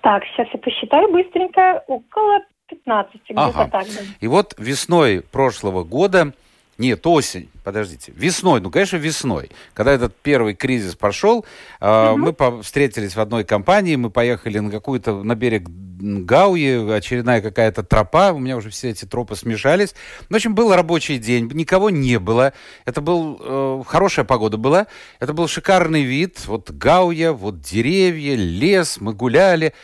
Так, 0.00 0.24
сейчас 0.24 0.48
я 0.52 0.58
посчитаю 0.58 1.10
быстренько. 1.12 1.82
Около 1.86 2.40
15, 2.68 3.12
где-то 3.24 3.42
ага. 3.42 3.68
так. 3.70 3.86
Да. 3.86 4.00
И 4.20 4.26
вот 4.26 4.54
весной 4.58 5.22
прошлого 5.22 5.84
года 5.84 6.32
нет, 6.78 7.04
осень, 7.08 7.48
подождите. 7.64 8.12
Весной, 8.14 8.60
ну, 8.60 8.70
конечно, 8.70 8.96
весной. 8.98 9.50
Когда 9.74 9.92
этот 9.92 10.14
первый 10.14 10.54
кризис 10.54 10.94
пошел, 10.94 11.44
э, 11.80 12.10
угу. 12.10 12.18
мы 12.18 12.62
встретились 12.62 13.16
в 13.16 13.20
одной 13.20 13.42
компании, 13.42 13.96
мы 13.96 14.10
поехали 14.10 14.60
на 14.60 14.70
какую-то, 14.70 15.24
на 15.24 15.34
берег 15.34 15.68
Гауи, 15.68 16.92
очередная 16.92 17.40
какая-то 17.40 17.82
тропа, 17.82 18.30
у 18.32 18.38
меня 18.38 18.56
уже 18.56 18.70
все 18.70 18.90
эти 18.90 19.04
тропы 19.04 19.34
смешались. 19.34 19.96
В 20.30 20.34
общем, 20.36 20.54
был 20.54 20.72
рабочий 20.72 21.18
день, 21.18 21.50
никого 21.52 21.90
не 21.90 22.20
было. 22.20 22.52
Это 22.84 23.00
был, 23.00 23.40
э, 23.40 23.82
хорошая 23.84 24.24
погода 24.24 24.56
была, 24.56 24.86
это 25.18 25.32
был 25.32 25.48
шикарный 25.48 26.02
вид. 26.02 26.46
Вот 26.46 26.70
Гауя, 26.70 27.32
вот 27.32 27.60
деревья, 27.60 28.36
лес, 28.36 28.98
мы 29.00 29.14
гуляли. 29.14 29.74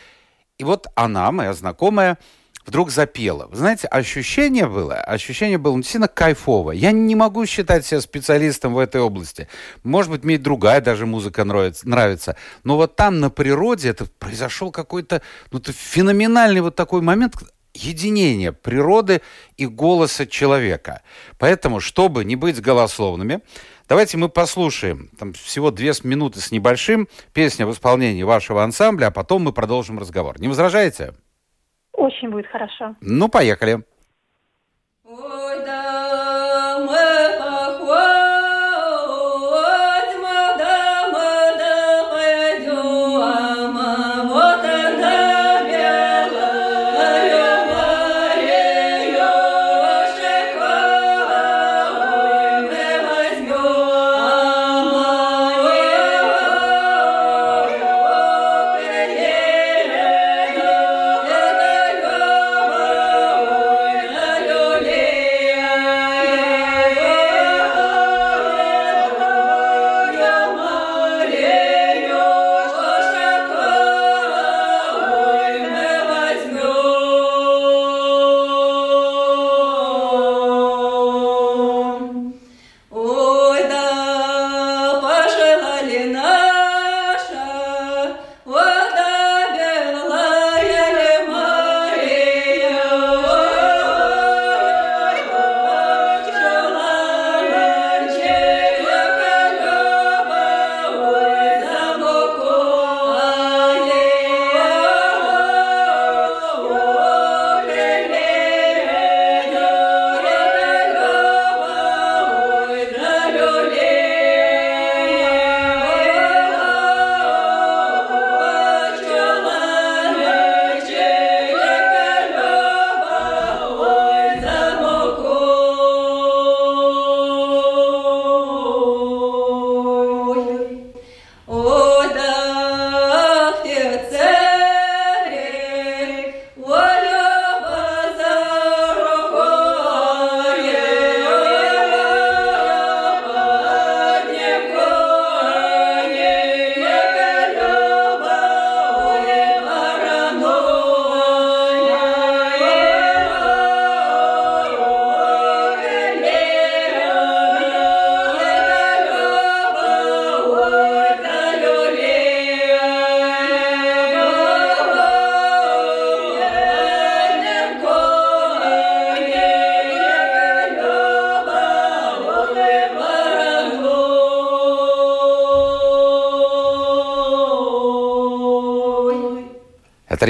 И 0.57 0.63
вот 0.63 0.87
она, 0.95 1.33
моя 1.33 1.53
знакомая, 1.53 2.17
вдруг 2.65 2.91
запела. 2.91 3.47
Вы 3.47 3.55
знаете, 3.55 3.87
ощущение 3.87 4.67
было, 4.67 4.95
ощущение 4.95 5.57
было 5.57 5.75
действительно 5.75 6.07
кайфовое. 6.07 6.75
Я 6.75 6.91
не 6.91 7.15
могу 7.15 7.45
считать 7.45 7.85
себя 7.85 8.01
специалистом 8.01 8.73
в 8.73 8.79
этой 8.79 9.01
области. 9.01 9.47
Может 9.83 10.11
быть, 10.11 10.23
мне 10.23 10.37
другая 10.37 10.81
даже 10.81 11.05
музыка 11.05 11.43
нравится. 11.43 12.35
Но 12.63 12.77
вот 12.77 12.95
там 12.95 13.19
на 13.19 13.29
природе 13.29 13.89
это 13.89 14.05
произошел 14.19 14.71
какой-то 14.71 15.21
ну, 15.51 15.61
феноменальный 15.63 16.61
вот 16.61 16.75
такой 16.75 17.01
момент 17.01 17.35
единения 17.73 18.53
природы 18.53 19.21
и 19.57 19.67
голоса 19.67 20.25
человека. 20.25 21.01
Поэтому, 21.37 21.79
чтобы 21.79 22.25
не 22.25 22.35
быть 22.35 22.61
голословными, 22.61 23.41
Давайте 23.87 24.17
мы 24.17 24.29
послушаем, 24.29 25.11
там 25.19 25.33
всего 25.33 25.69
две 25.69 25.93
минуты 26.01 26.41
с 26.41 26.49
небольшим, 26.49 27.07
песня 27.33 27.67
в 27.67 27.71
исполнении 27.71 28.23
вашего 28.23 28.63
ансамбля, 28.63 29.07
а 29.07 29.11
потом 29.11 29.43
мы 29.43 29.53
продолжим 29.53 29.99
разговор. 29.99 30.41
Не 30.41 30.47
возражаете? 30.47 31.13
Очень 31.97 32.29
будет 32.29 32.47
хорошо. 32.47 32.95
Ну, 33.01 33.29
поехали. 33.29 33.83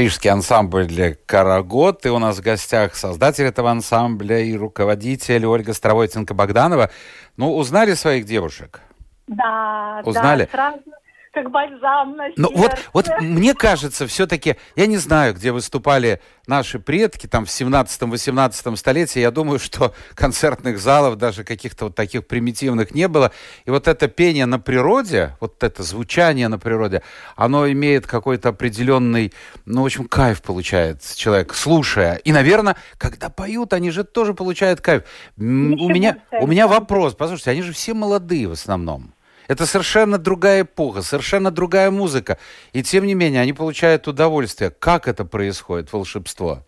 Рижский 0.05 0.29
ансамбль 0.29 1.15
Карагод. 1.25 2.05
И 2.05 2.09
у 2.09 2.19
нас 2.19 2.37
в 2.37 2.41
гостях 2.41 2.95
создатель 2.95 3.45
этого 3.45 3.71
ансамбля 3.71 4.39
и 4.39 4.55
руководитель 4.55 5.45
Ольга 5.47 5.71
Старовойтенко-Богданова. 5.71 6.91
Ну, 7.37 7.55
узнали 7.57 7.95
своих 7.95 8.25
девушек? 8.25 8.81
Да, 9.27 10.01
Узнали? 10.05 10.43
да, 10.43 10.51
сразу, 10.51 10.79
бальзам 11.55 12.17
на 12.17 12.27
Ну 12.35 12.51
вот, 12.53 12.73
вот 12.91 13.07
мне 13.21 13.53
кажется, 13.53 14.07
все-таки, 14.07 14.57
я 14.75 14.87
не 14.87 14.97
знаю, 14.97 15.33
где 15.33 15.53
выступали 15.53 16.19
наши 16.47 16.79
предки, 16.79 17.27
там 17.27 17.45
в 17.45 17.49
17-18 17.49 18.75
столетии, 18.75 19.19
я 19.19 19.31
думаю, 19.31 19.59
что 19.59 19.93
концертных 20.15 20.79
залов, 20.79 21.17
даже 21.17 21.45
каких-то 21.45 21.85
вот 21.85 21.95
таких 21.95 22.27
примитивных 22.27 22.93
не 22.93 23.07
было. 23.07 23.31
И 23.63 23.69
вот 23.71 23.87
это 23.87 24.09
пение 24.09 24.45
на 24.45 24.59
природе, 24.59 25.37
вот 25.39 25.63
это 25.63 25.81
звучание 25.83 26.49
на 26.49 26.59
природе, 26.59 27.01
оно 27.37 27.71
имеет 27.71 28.05
какой-то 28.05 28.49
определенный, 28.49 29.31
ну, 29.65 29.83
в 29.83 29.85
общем, 29.85 30.05
кайф 30.05 30.41
получает 30.41 31.01
человек, 31.15 31.53
слушая. 31.53 32.15
И, 32.17 32.33
наверное, 32.33 32.75
когда 32.97 33.29
поют, 33.29 33.71
они 33.71 33.91
же 33.91 34.03
тоже 34.03 34.33
получают 34.33 34.81
кайф. 34.81 35.03
у 35.37 35.41
меня, 35.41 36.17
у 36.31 36.47
меня 36.47 36.67
вопрос, 36.67 37.15
послушайте, 37.15 37.51
они 37.51 37.61
же 37.61 37.71
все 37.71 37.93
молодые 37.93 38.49
в 38.49 38.51
основном. 38.51 39.14
Это 39.47 39.65
совершенно 39.65 40.17
другая 40.17 40.63
эпоха, 40.63 41.01
совершенно 41.01 41.51
другая 41.51 41.91
музыка. 41.91 42.37
И 42.73 42.83
тем 42.83 43.05
не 43.05 43.13
менее, 43.13 43.41
они 43.41 43.53
получают 43.53 44.07
удовольствие. 44.07 44.71
Как 44.71 45.07
это 45.07 45.25
происходит, 45.25 45.93
волшебство? 45.93 46.59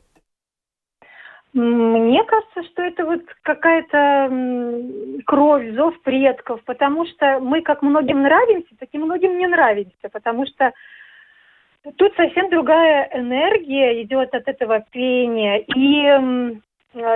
Мне 1.54 2.24
кажется, 2.26 2.64
что 2.72 2.84
это 2.84 3.06
вот 3.06 3.22
какая-то 3.42 5.24
кровь, 5.26 5.74
зов 5.74 6.00
предков, 6.04 6.62
потому 6.66 7.08
что 7.08 7.40
мы 7.40 7.62
как 7.64 7.82
многим 7.82 8.22
нравимся, 8.22 8.76
так 8.80 8.90
и 8.92 8.98
многим 8.98 9.40
не 9.40 9.48
нравимся, 9.48 10.10
потому 10.12 10.46
что 10.46 10.72
тут 11.96 12.14
совсем 12.16 12.52
другая 12.52 13.10
энергия 13.14 14.04
идет 14.04 14.36
от 14.36 14.48
этого 14.48 14.84
пения 14.92 15.64
и 15.76 16.60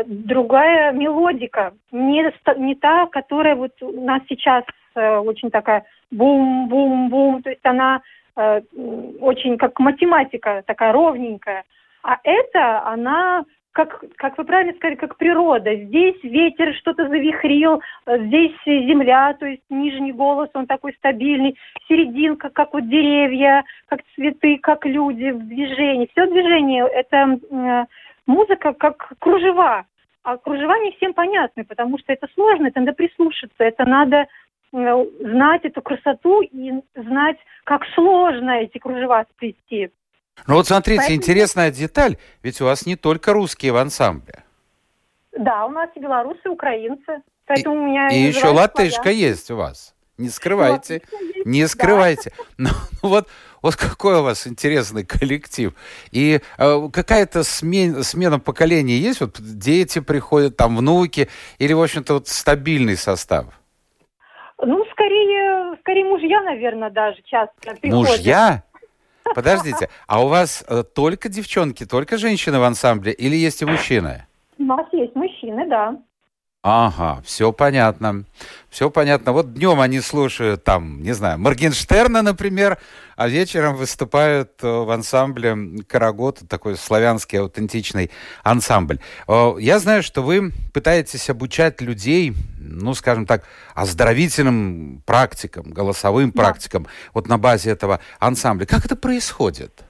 другая 0.06 0.92
мелодика, 0.92 1.74
не, 1.92 2.32
не 2.58 2.76
та, 2.76 3.08
которая 3.08 3.56
вот 3.56 3.72
у 3.82 4.02
нас 4.02 4.22
сейчас 4.30 4.64
Э, 4.96 5.18
очень 5.18 5.52
такая 5.52 5.86
бум-бум-бум, 6.12 7.44
то 7.44 7.50
есть 7.50 7.66
она 7.66 8.02
э, 8.36 8.62
очень 9.22 9.58
как 9.58 9.80
математика, 9.80 10.64
такая 10.66 10.92
ровненькая. 10.92 11.64
А 12.04 12.18
это 12.24 12.86
она 12.86 13.46
как, 13.72 14.04
как 14.18 14.38
вы 14.38 14.44
правильно 14.44 14.74
сказали, 14.74 14.96
как 14.96 15.16
природа. 15.16 15.74
Здесь 15.74 16.22
ветер 16.24 16.76
что-то 16.76 17.08
завихрил, 17.08 17.82
здесь 18.06 18.52
земля, 18.66 19.34
то 19.40 19.46
есть 19.46 19.64
нижний 19.70 20.12
голос, 20.12 20.50
он 20.54 20.68
такой 20.68 20.94
стабильный, 20.96 21.58
серединка, 21.88 22.50
как 22.50 22.74
вот 22.74 22.90
деревья, 22.90 23.64
как 23.88 24.02
цветы, 24.16 24.58
как 24.58 24.86
люди 24.86 25.32
в 25.32 25.48
движении. 25.48 26.10
Все 26.12 26.28
движение– 26.28 26.86
это 26.94 27.40
э, 27.50 27.86
музыка 28.32 28.74
как 28.74 29.14
кружева. 29.20 29.86
А 30.24 30.38
кружева 30.38 30.74
не 30.84 30.92
всем 30.92 31.14
понятны, 31.14 31.64
потому 31.64 31.98
что 31.98 32.14
это 32.14 32.28
сложно, 32.36 32.68
это 32.68 32.80
надо 32.80 32.94
прислушаться, 32.94 33.64
это 33.64 33.86
надо 33.86 34.28
Э, 34.74 35.06
знать 35.20 35.66
эту 35.66 35.82
красоту 35.82 36.42
и 36.42 36.72
знать, 36.96 37.38
как 37.66 37.82
сложно 37.94 38.52
эти 38.52 38.78
кружева 38.78 39.26
сплести. 39.34 39.92
Ну 40.48 40.56
вот 40.56 40.68
смотрите, 40.68 41.00
Поэтому... 41.00 41.18
интересная 41.18 41.72
деталь, 41.72 42.16
ведь 42.42 42.62
у 42.62 42.66
вас 42.66 42.86
не 42.86 42.96
только 42.96 43.34
русские 43.34 43.74
в 43.74 43.78
ансамбле. 43.78 44.44
Да, 45.38 45.66
у 45.66 45.72
нас 45.72 45.90
и 45.96 46.00
белорусы, 46.00 46.40
и 46.46 46.48
украинцы. 46.48 47.22
Поэтому 47.46 47.76
и, 47.76 47.80
у 47.80 47.84
меня 47.86 48.10
и 48.10 48.20
еще 48.20 48.48
латышка 48.48 49.10
есть 49.10 49.52
у 49.52 49.58
вас. 49.58 49.94
Не 50.22 50.30
скрывайте, 50.30 51.02
не 51.46 51.68
скрывайте. 51.68 52.32
Да. 52.38 52.44
Ну, 52.58 52.70
ну 53.02 53.10
вот, 53.10 53.28
вот 53.64 53.76
какой 53.76 54.20
у 54.20 54.24
вас 54.24 54.46
интересный 54.46 55.04
коллектив. 55.04 55.74
И 56.12 56.42
э, 56.58 56.90
какая-то 56.94 57.44
смен, 57.44 58.04
смена 58.04 58.40
поколений 58.40 58.98
есть? 58.98 59.20
Вот 59.20 59.40
дети 59.40 60.00
приходят, 60.00 60.58
там 60.58 60.78
внуки, 60.78 61.28
или, 61.58 61.74
в 61.74 61.82
общем-то, 61.82 62.14
вот 62.14 62.28
стабильный 62.28 62.98
состав? 62.98 63.46
Ну, 64.64 64.86
скорее, 64.92 65.76
скорее 65.80 66.06
мужья, 66.06 66.42
наверное, 66.44 66.92
даже 66.92 67.20
часто 67.24 67.56
приходят. 67.82 68.10
Мужья? 68.12 68.64
Подождите, 69.36 69.90
а 70.06 70.24
у 70.24 70.28
вас 70.28 70.64
э, 70.68 70.84
только 70.84 71.30
девчонки, 71.30 71.86
только 71.86 72.18
женщины 72.18 72.60
в 72.60 72.64
ансамбле 72.64 73.12
или 73.12 73.36
есть 73.36 73.64
и 73.64 73.66
мужчины? 73.66 74.28
У 74.60 74.64
нас 74.64 74.86
есть 74.92 75.16
мужчины, 75.16 75.68
да. 75.68 75.98
Ага, 76.64 77.24
все 77.26 77.52
понятно. 77.52 78.24
Все 78.70 78.92
понятно. 78.92 79.32
Вот 79.32 79.56
днем 79.56 79.80
они 79.80 80.00
слушают 80.00 80.64
там, 80.64 81.02
не 81.02 81.14
знаю, 81.14 81.40
Моргенштерна, 81.40 82.22
например, 82.22 82.78
а 83.16 83.28
вечером 83.28 83.76
выступают 83.76 84.52
э, 84.62 84.68
в 84.68 84.92
ансамбле 84.92 85.84
Карагот, 85.88 86.42
такой 86.48 86.78
славянский 86.78 87.40
аутентичный 87.40 88.12
ансамбль. 88.44 89.00
Я 89.28 89.80
знаю, 89.80 90.04
что 90.04 90.22
вы 90.22 90.52
пытаетесь 90.72 91.32
обучать 91.32 91.82
людей, 91.82 92.36
ну, 92.60 92.94
скажем 92.94 93.26
так, 93.26 93.44
оздоровительным 93.74 95.02
практикам, 95.08 95.72
голосовым 95.72 96.30
да. 96.30 96.44
практикам, 96.44 96.86
вот 97.16 97.28
на 97.28 97.40
базе 97.40 97.72
этого 97.72 98.00
ансамбля. 98.20 98.68
Как 98.68 98.86
это 98.86 98.96
происходит? 98.96 99.84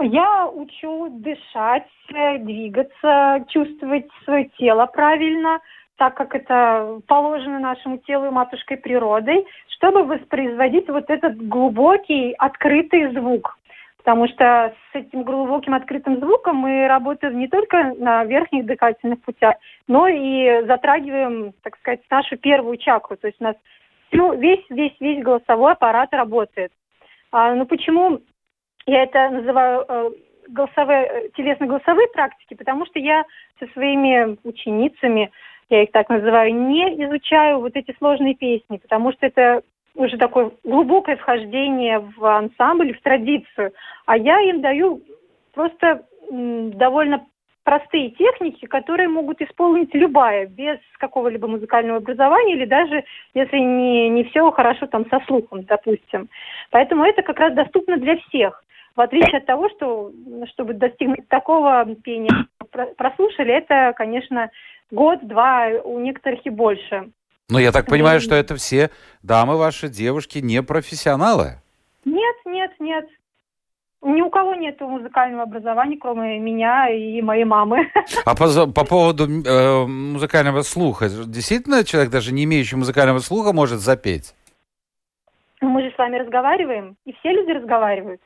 Я 0.00 0.46
учу 0.46 1.08
дышать, 1.10 1.88
двигаться, 2.40 3.44
чувствовать 3.48 4.06
свое 4.24 4.44
тело 4.56 4.86
правильно, 4.86 5.58
так 5.96 6.14
как 6.14 6.36
это 6.36 7.00
положено 7.08 7.58
нашему 7.58 7.98
телу 7.98 8.26
и 8.26 8.30
матушкой 8.30 8.76
природой, 8.76 9.44
чтобы 9.76 10.04
воспроизводить 10.04 10.88
вот 10.88 11.10
этот 11.10 11.36
глубокий, 11.48 12.32
открытый 12.38 13.12
звук. 13.12 13.58
Потому 13.96 14.28
что 14.28 14.72
с 14.92 14.94
этим 14.94 15.24
глубоким 15.24 15.74
открытым 15.74 16.20
звуком 16.20 16.56
мы 16.56 16.86
работаем 16.86 17.36
не 17.36 17.48
только 17.48 17.94
на 17.98 18.24
верхних 18.24 18.64
дыхательных 18.66 19.20
путях, 19.22 19.56
но 19.88 20.06
и 20.06 20.64
затрагиваем, 20.66 21.52
так 21.64 21.76
сказать, 21.78 22.00
нашу 22.08 22.36
первую 22.36 22.76
чакру. 22.76 23.16
То 23.16 23.26
есть 23.26 23.40
у 23.40 23.44
нас 23.44 23.56
весь, 24.12 24.64
весь, 24.70 24.94
весь 25.00 25.22
голосовой 25.24 25.72
аппарат 25.72 26.12
работает. 26.12 26.70
А, 27.32 27.52
ну 27.54 27.66
почему 27.66 28.20
я 28.88 29.02
это 29.02 29.28
называю 29.28 29.84
э, 29.86 30.10
голосовые, 30.48 31.04
э, 31.04 31.28
телесно-голосовые 31.36 32.08
практики, 32.08 32.54
потому 32.54 32.86
что 32.86 32.98
я 32.98 33.24
со 33.58 33.66
своими 33.72 34.38
ученицами, 34.44 35.30
я 35.68 35.82
их 35.82 35.92
так 35.92 36.08
называю, 36.08 36.54
не 36.54 37.04
изучаю 37.04 37.60
вот 37.60 37.76
эти 37.76 37.94
сложные 37.98 38.34
песни, 38.34 38.78
потому 38.78 39.12
что 39.12 39.26
это 39.26 39.62
уже 39.94 40.16
такое 40.16 40.52
глубокое 40.64 41.16
вхождение 41.16 41.98
в 41.98 42.24
ансамбль, 42.24 42.94
в 42.94 43.02
традицию. 43.02 43.72
А 44.06 44.16
я 44.16 44.40
им 44.40 44.62
даю 44.62 45.02
просто 45.52 46.04
довольно 46.30 47.26
простые 47.68 48.12
техники, 48.12 48.64
которые 48.64 49.08
могут 49.08 49.42
исполнить 49.42 49.92
любая, 49.92 50.46
без 50.46 50.78
какого-либо 50.98 51.46
музыкального 51.46 51.98
образования, 51.98 52.54
или 52.54 52.64
даже 52.64 53.04
если 53.34 53.58
не, 53.58 54.08
не 54.08 54.24
все 54.24 54.50
хорошо 54.52 54.86
там 54.86 55.04
со 55.10 55.20
слухом, 55.26 55.64
допустим. 55.64 56.30
Поэтому 56.70 57.04
это 57.04 57.20
как 57.20 57.38
раз 57.38 57.52
доступно 57.52 57.98
для 57.98 58.16
всех. 58.16 58.64
В 58.98 59.00
отличие 59.00 59.38
от 59.38 59.46
того, 59.46 59.68
что 59.68 60.10
чтобы 60.52 60.74
достигнуть 60.74 61.28
такого 61.28 61.84
пения, 62.02 62.48
прослушали, 62.96 63.54
это, 63.54 63.94
конечно, 63.96 64.50
год-два, 64.90 65.68
у 65.84 66.00
некоторых 66.00 66.44
и 66.44 66.50
больше. 66.50 67.12
Но 67.48 67.60
я 67.60 67.70
так 67.70 67.86
понимаю, 67.86 68.18
что 68.20 68.34
это 68.34 68.56
все 68.56 68.90
дамы 69.22 69.56
ваши, 69.56 69.88
девушки, 69.88 70.38
не 70.38 70.64
профессионалы? 70.64 71.60
Нет, 72.04 72.36
нет, 72.44 72.72
нет. 72.80 73.06
Ни 74.02 74.20
у 74.20 74.30
кого 74.30 74.56
нет 74.56 74.80
музыкального 74.80 75.44
образования, 75.44 75.96
кроме 75.96 76.40
меня 76.40 76.88
и 76.90 77.22
моей 77.22 77.44
мамы. 77.44 77.88
А 78.24 78.34
по, 78.34 78.66
по 78.66 78.84
поводу 78.84 79.28
э, 79.28 79.86
музыкального 79.86 80.62
слуха, 80.62 81.08
действительно 81.08 81.84
человек, 81.84 82.10
даже 82.10 82.34
не 82.34 82.42
имеющий 82.42 82.74
музыкального 82.74 83.20
слуха, 83.20 83.52
может 83.52 83.78
запеть? 83.78 84.34
Мы 85.60 85.82
же 85.82 85.92
с 85.92 85.98
вами 85.98 86.16
разговариваем, 86.16 86.96
и 87.04 87.12
все 87.12 87.30
люди 87.30 87.52
разговаривают 87.52 88.20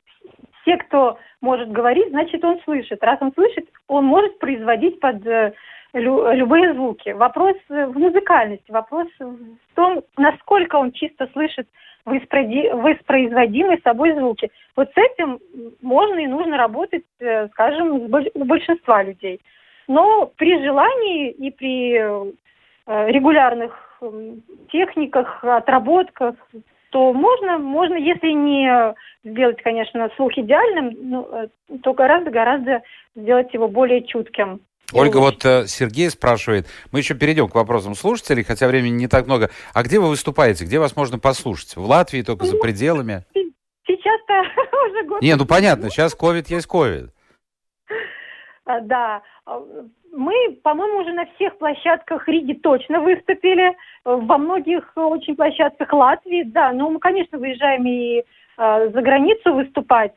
все, 0.62 0.76
кто 0.78 1.18
может 1.40 1.70
говорить, 1.70 2.08
значит, 2.10 2.44
он 2.44 2.60
слышит. 2.64 3.02
Раз 3.02 3.18
он 3.20 3.32
слышит, 3.34 3.68
он 3.88 4.04
может 4.04 4.38
производить 4.38 5.00
под 5.00 5.26
э, 5.26 5.52
любые 5.92 6.74
звуки. 6.74 7.10
Вопрос 7.10 7.56
в 7.68 7.98
музыкальности, 7.98 8.70
вопрос 8.70 9.08
в 9.18 9.74
том, 9.74 10.02
насколько 10.16 10.76
он 10.76 10.92
чисто 10.92 11.28
слышит 11.32 11.68
воспроизводимые 12.04 13.78
собой 13.84 14.12
звуки. 14.14 14.50
Вот 14.74 14.88
с 14.88 14.96
этим 14.96 15.38
можно 15.82 16.18
и 16.18 16.26
нужно 16.26 16.56
работать, 16.56 17.04
э, 17.20 17.48
скажем, 17.48 17.92
у 17.92 18.08
большинства 18.08 19.02
людей. 19.02 19.40
Но 19.88 20.32
при 20.36 20.62
желании 20.62 21.30
и 21.30 21.50
при 21.50 21.94
э, 21.94 22.32
регулярных 22.86 24.00
техниках, 24.70 25.44
отработках, 25.44 26.34
то 26.92 27.12
можно, 27.14 27.58
можно, 27.58 27.94
если 27.94 28.32
не 28.32 28.94
сделать, 29.24 29.62
конечно, 29.62 30.10
слух 30.16 30.36
идеальным, 30.36 30.94
ну, 31.00 31.28
э, 31.32 31.48
то 31.82 31.94
гораздо-гораздо 31.94 32.82
сделать 33.16 33.52
его 33.54 33.66
более 33.66 34.06
чутким. 34.06 34.60
Ольга, 34.92 35.16
вот 35.16 35.42
э, 35.46 35.66
Сергей 35.66 36.10
спрашивает, 36.10 36.66
мы 36.92 36.98
еще 36.98 37.14
перейдем 37.14 37.48
к 37.48 37.54
вопросам 37.54 37.94
слушателей, 37.94 38.44
хотя 38.44 38.68
времени 38.68 38.92
не 38.92 39.08
так 39.08 39.26
много. 39.26 39.50
А 39.72 39.82
где 39.82 39.98
вы 39.98 40.10
выступаете? 40.10 40.66
Где 40.66 40.78
вас 40.78 40.94
можно 40.94 41.18
послушать? 41.18 41.76
В 41.76 41.84
Латвии, 41.84 42.20
только 42.20 42.44
за 42.44 42.56
ну, 42.56 42.62
пределами? 42.62 43.24
Сейчас-то 43.86 44.42
уже 44.90 45.04
год. 45.04 45.22
Не, 45.22 45.34
ну 45.36 45.46
понятно, 45.46 45.88
сейчас 45.90 46.14
ковид 46.14 46.48
есть 46.48 46.66
ковид. 46.66 47.10
А, 48.66 48.80
да, 48.80 49.22
мы, 50.12 50.58
по-моему, 50.62 51.00
уже 51.00 51.12
на 51.12 51.26
всех 51.34 51.56
площадках 51.58 52.28
Риги 52.28 52.52
точно 52.52 53.00
выступили, 53.00 53.74
во 54.04 54.38
многих 54.38 54.92
очень 54.94 55.36
площадках 55.36 55.92
Латвии, 55.92 56.42
да, 56.42 56.72
ну 56.72 56.90
мы, 56.90 56.98
конечно, 56.98 57.38
выезжаем 57.38 57.86
и 57.86 58.18
э, 58.18 58.88
за 58.90 59.02
границу 59.02 59.54
выступать. 59.54 60.12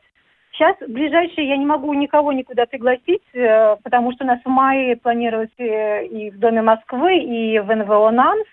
Сейчас 0.52 0.76
ближайшие 0.86 1.48
я 1.48 1.56
не 1.56 1.66
могу 1.66 1.92
никого 1.94 2.32
никуда 2.32 2.66
пригласить, 2.66 3.22
э, 3.32 3.76
потому 3.82 4.12
что 4.12 4.24
у 4.24 4.26
нас 4.26 4.40
в 4.44 4.48
мае 4.48 4.96
планировалось 4.96 5.50
э, 5.58 6.06
и 6.06 6.30
в 6.30 6.38
Доме 6.38 6.62
Москвы, 6.62 7.18
и 7.18 7.58
в 7.58 7.74
НВО 7.74 8.10
НАМС. 8.10 8.46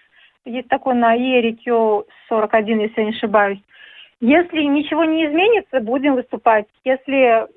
Есть 0.45 0.67
такой 0.67 0.95
на 0.95 1.13
ЕРИКЮ 1.13 2.06
41, 2.29 2.79
если 2.79 3.01
я 3.01 3.06
не 3.06 3.15
ошибаюсь. 3.15 3.60
Если 4.19 4.63
ничего 4.63 5.03
не 5.03 5.25
изменится, 5.25 5.79
будем 5.79 6.15
выступать. 6.15 6.65
Если 6.84 7.47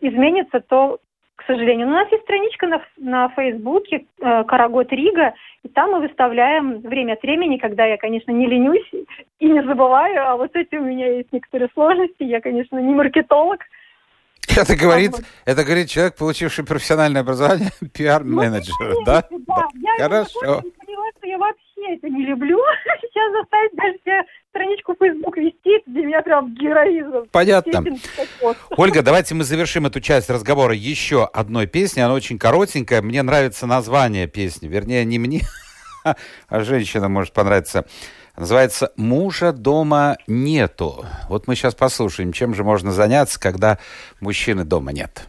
изменится, 0.00 0.60
то 0.60 0.98
к 1.36 1.44
сожалению. 1.46 1.86
Но 1.86 1.94
у 1.94 1.96
нас 1.96 2.12
есть 2.12 2.24
страничка 2.24 2.66
на, 2.66 2.82
на 2.96 3.28
Фейсбуке 3.30 4.04
э, 4.20 4.44
«Карагод 4.44 4.92
Рига», 4.92 5.34
и 5.62 5.68
там 5.68 5.92
мы 5.92 6.00
выставляем 6.00 6.80
время 6.80 7.14
от 7.14 7.22
времени, 7.22 7.56
когда 7.56 7.84
я, 7.86 7.96
конечно, 7.96 8.30
не 8.32 8.46
ленюсь 8.46 8.88
и 9.38 9.46
не 9.48 9.62
забываю, 9.62 10.28
а 10.28 10.36
вот 10.36 10.54
эти 10.54 10.74
у 10.76 10.82
меня 10.82 11.16
есть 11.16 11.32
некоторые 11.32 11.68
сложности. 11.74 12.22
Я, 12.22 12.40
конечно, 12.40 12.78
не 12.78 12.94
маркетолог. 12.94 13.60
Это 14.56 14.76
говорит, 14.76 15.12
это 15.44 15.64
говорит 15.64 15.88
человек, 15.88 16.16
получивший 16.16 16.64
профессиональное 16.64 17.22
образование, 17.22 17.70
пиар-менеджер, 17.94 18.74
ну, 18.80 19.04
да? 19.04 19.24
Да, 19.30 19.68
я 19.74 20.04
Хорошо. 20.04 20.62
поняла, 20.84 21.06
что 21.16 21.26
я 21.26 21.38
вообще 21.38 21.61
это 21.90 22.08
не 22.08 22.24
люблю. 22.24 22.58
Сейчас 23.00 23.32
заставить 23.32 23.74
даже 23.74 23.98
себя 24.04 24.22
страничку 24.50 24.94
Facebook 24.98 25.36
вести, 25.36 25.76
это 25.76 25.90
для 25.90 26.04
меня 26.04 26.22
прям 26.22 26.54
героизм. 26.54 27.26
Понятно. 27.30 27.84
Ольга, 28.76 29.02
давайте 29.02 29.34
мы 29.34 29.44
завершим 29.44 29.86
эту 29.86 30.00
часть 30.00 30.30
разговора 30.30 30.74
еще 30.74 31.24
одной 31.24 31.66
песней. 31.66 32.02
Она 32.02 32.14
очень 32.14 32.38
коротенькая. 32.38 33.02
Мне 33.02 33.22
нравится 33.22 33.66
название 33.66 34.26
песни. 34.26 34.68
Вернее, 34.68 35.04
не 35.04 35.18
мне, 35.18 35.40
а 36.48 36.60
женщина 36.60 37.08
может 37.08 37.32
понравиться. 37.32 37.86
Называется 38.36 38.92
«Мужа 38.96 39.52
дома 39.52 40.16
нету». 40.26 41.04
Вот 41.28 41.46
мы 41.46 41.54
сейчас 41.54 41.74
послушаем, 41.74 42.32
чем 42.32 42.54
же 42.54 42.64
можно 42.64 42.90
заняться, 42.90 43.38
когда 43.38 43.78
мужчины 44.20 44.64
дома 44.64 44.92
нет. 44.92 45.28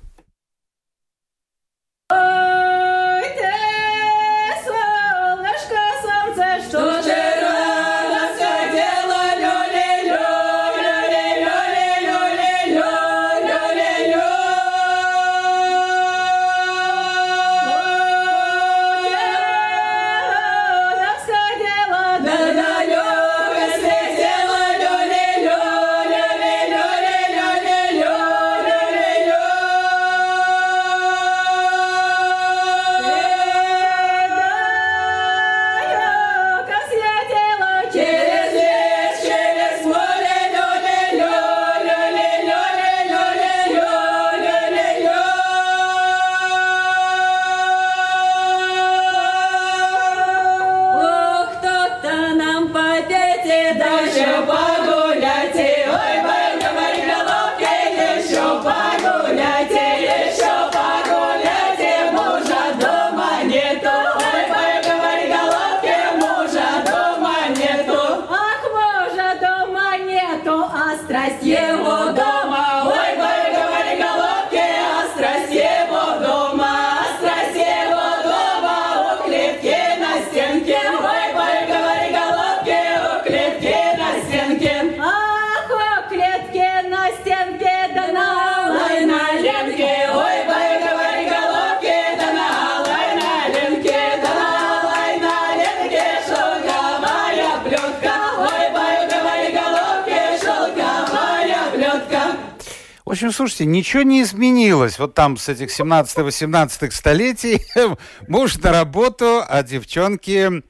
Общем, 103.14 103.32
слушайте, 103.32 103.66
ничего 103.66 104.04
не 104.04 104.22
изменилось. 104.22 105.00
Вот 105.00 105.14
там 105.14 105.38
с 105.38 105.50
этих 105.50 105.70
17-18 105.70 106.92
столетий 106.92 107.62
муж 108.28 108.58
на 108.58 108.72
работу, 108.72 109.44
а 109.48 109.64
девчонки 109.64 110.64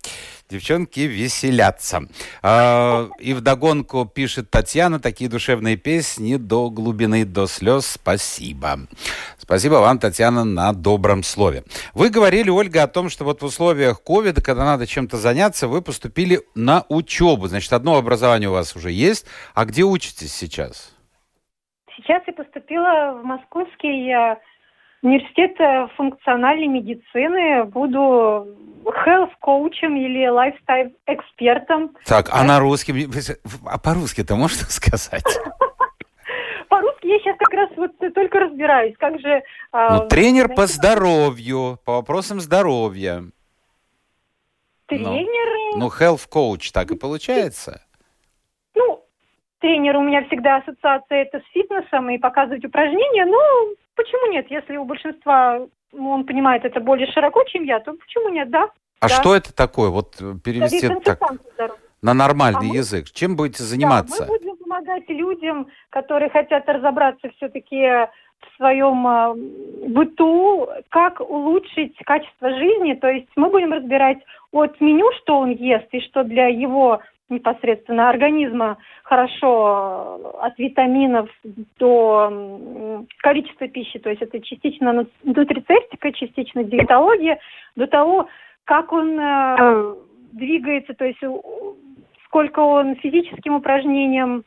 девчонки 0.50 1.00
веселятся. 1.02 2.04
А, 2.42 3.10
и 3.20 3.34
вдогонку 3.34 4.06
пишет 4.06 4.52
Татьяна 4.52 5.00
такие 5.00 5.30
душевные 5.30 5.78
песни 5.78 6.36
до 6.36 6.70
глубины, 6.70 7.26
до 7.26 7.48
слез. 7.48 7.88
Спасибо. 7.88 8.82
Спасибо 9.38 9.76
вам, 9.76 10.00
Татьяна, 10.00 10.44
на 10.44 10.74
добром 10.74 11.24
слове. 11.24 11.64
Вы 11.94 12.10
говорили, 12.10 12.50
Ольга, 12.50 12.84
о 12.84 12.88
том, 12.88 13.10
что 13.10 13.26
вот 13.26 13.42
в 13.42 13.46
условиях 13.46 14.02
ковида, 14.04 14.42
когда 14.42 14.64
надо 14.64 14.86
чем-то 14.86 15.18
заняться, 15.18 15.68
вы 15.68 15.82
поступили 15.82 16.42
на 16.56 16.86
учебу. 16.90 17.48
Значит, 17.48 17.74
одно 17.74 17.98
образование 17.98 18.50
у 18.50 18.54
вас 18.54 18.76
уже 18.76 18.92
есть. 18.92 19.26
А 19.54 19.66
где 19.66 19.84
учитесь 19.84 20.34
сейчас? 20.34 20.94
Сейчас 21.96 22.24
я 22.28 22.34
поступила 22.34 23.20
в 23.22 23.24
Московский 23.24 24.14
университет 25.04 25.60
э, 25.60 25.88
функциональной 25.96 26.68
медицины. 26.68 27.66
Буду 27.66 28.48
health 28.86 29.32
коучем 29.42 29.96
или 29.98 30.28
lifestyle 30.28 30.94
экспертом. 31.06 31.96
Так, 32.06 32.30
а 32.32 32.44
на 32.44 32.60
русском, 32.60 32.96
а 33.66 33.78
по-русски-то 33.78 34.36
можно 34.36 34.66
сказать? 34.70 35.40
По-русски 36.70 37.06
я 37.06 37.20
сейчас 37.20 37.38
как 37.38 37.54
раз 37.54 37.70
вот 37.76 37.92
только 38.16 38.40
разбираюсь, 38.40 38.96
как 38.98 39.20
же... 39.20 39.44
А, 39.72 39.98
ну, 39.98 40.08
тренер 40.08 40.50
по 40.56 40.66
здоровью, 40.66 41.78
по 41.86 41.96
вопросам 41.96 42.40
здоровья. 42.40 43.26
Тренер... 44.88 45.74
Ну, 45.74 45.78
ну 45.80 45.88
health 45.88 46.28
coach, 46.32 46.72
так 46.74 46.90
и 46.92 46.98
получается 46.98 47.82
тренер 49.64 49.96
у 49.96 50.02
меня 50.02 50.26
всегда 50.26 50.58
ассоциация 50.58 51.24
это 51.24 51.40
с 51.40 51.54
фитнесом 51.54 52.10
и 52.10 52.18
показывать 52.18 52.66
упражнения. 52.66 53.26
Ну, 53.26 53.76
почему 53.96 54.30
нет? 54.30 54.52
Если 54.52 54.76
у 54.76 54.84
большинства 54.84 55.62
ну, 55.94 56.10
он 56.10 56.26
понимает 56.26 56.66
это 56.66 56.82
более 56.82 57.08
широко, 57.08 57.44
чем 57.46 57.64
я, 57.64 57.80
то 57.80 57.94
почему 57.94 58.28
нет, 58.28 58.50
да? 58.50 58.70
А 59.00 59.08
да. 59.08 59.16
что 59.16 59.34
это 59.34 59.56
такое? 59.56 59.90
Вот 59.90 60.16
э, 60.20 60.34
перевести 60.44 60.90
так 61.04 61.20
на 62.02 62.14
нормальный 62.14 62.72
а 62.72 62.76
язык. 62.76 63.06
Мы, 63.06 63.14
Чем 63.14 63.36
будете 63.38 63.64
заниматься? 63.64 64.26
Да, 64.26 64.32
мы 64.32 64.38
будем 64.38 64.58
помогать 64.58 65.08
людям, 65.08 65.68
которые 65.90 66.30
хотят 66.30 66.68
разобраться 66.68 67.30
все-таки 67.38 67.78
в 67.78 68.58
своем 68.58 69.08
э, 69.08 69.88
быту, 69.88 70.68
как 70.90 71.22
улучшить 71.22 71.96
качество 72.06 72.50
жизни. 72.50 72.96
То 72.96 73.08
есть 73.08 73.30
мы 73.38 73.50
будем 73.50 73.72
разбирать 73.72 74.18
от 74.52 74.82
меню, 74.82 75.10
что 75.22 75.40
он 75.40 75.52
ест 75.52 75.88
и 75.92 76.02
что 76.02 76.26
для 76.26 76.48
его 76.48 77.00
непосредственно 77.30 78.10
организма 78.10 78.78
хорошо 79.04 80.20
э, 80.20 80.46
от 80.46 80.60
витаминов 80.60 81.30
до 81.80 83.06
количества 83.18 83.68
пищи, 83.68 84.00
то 84.00 84.10
есть 84.10 84.22
это 84.22 84.40
частично 84.42 85.06
нутрицептика, 85.24 86.12
частично 86.12 86.64
диетология, 86.64 87.40
до 87.76 87.88
того, 87.88 88.28
как 88.66 88.92
он 88.92 89.20
э, 89.20 89.96
двигается, 90.34 90.94
то 90.94 91.06
есть 91.06 91.20
сколько 92.26 92.60
он 92.60 92.96
физическим 92.96 93.56
упражнениям 93.56 94.44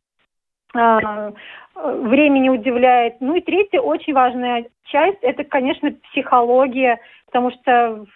э, 0.74 1.32
времени 1.74 2.48
удивляет. 2.48 3.20
Ну 3.20 3.36
и 3.36 3.40
третья 3.40 3.80
очень 3.80 4.12
важная 4.12 4.66
часть, 4.84 5.18
это, 5.22 5.44
конечно, 5.44 5.92
психология, 6.10 6.98
потому 7.26 7.50
что 7.50 8.06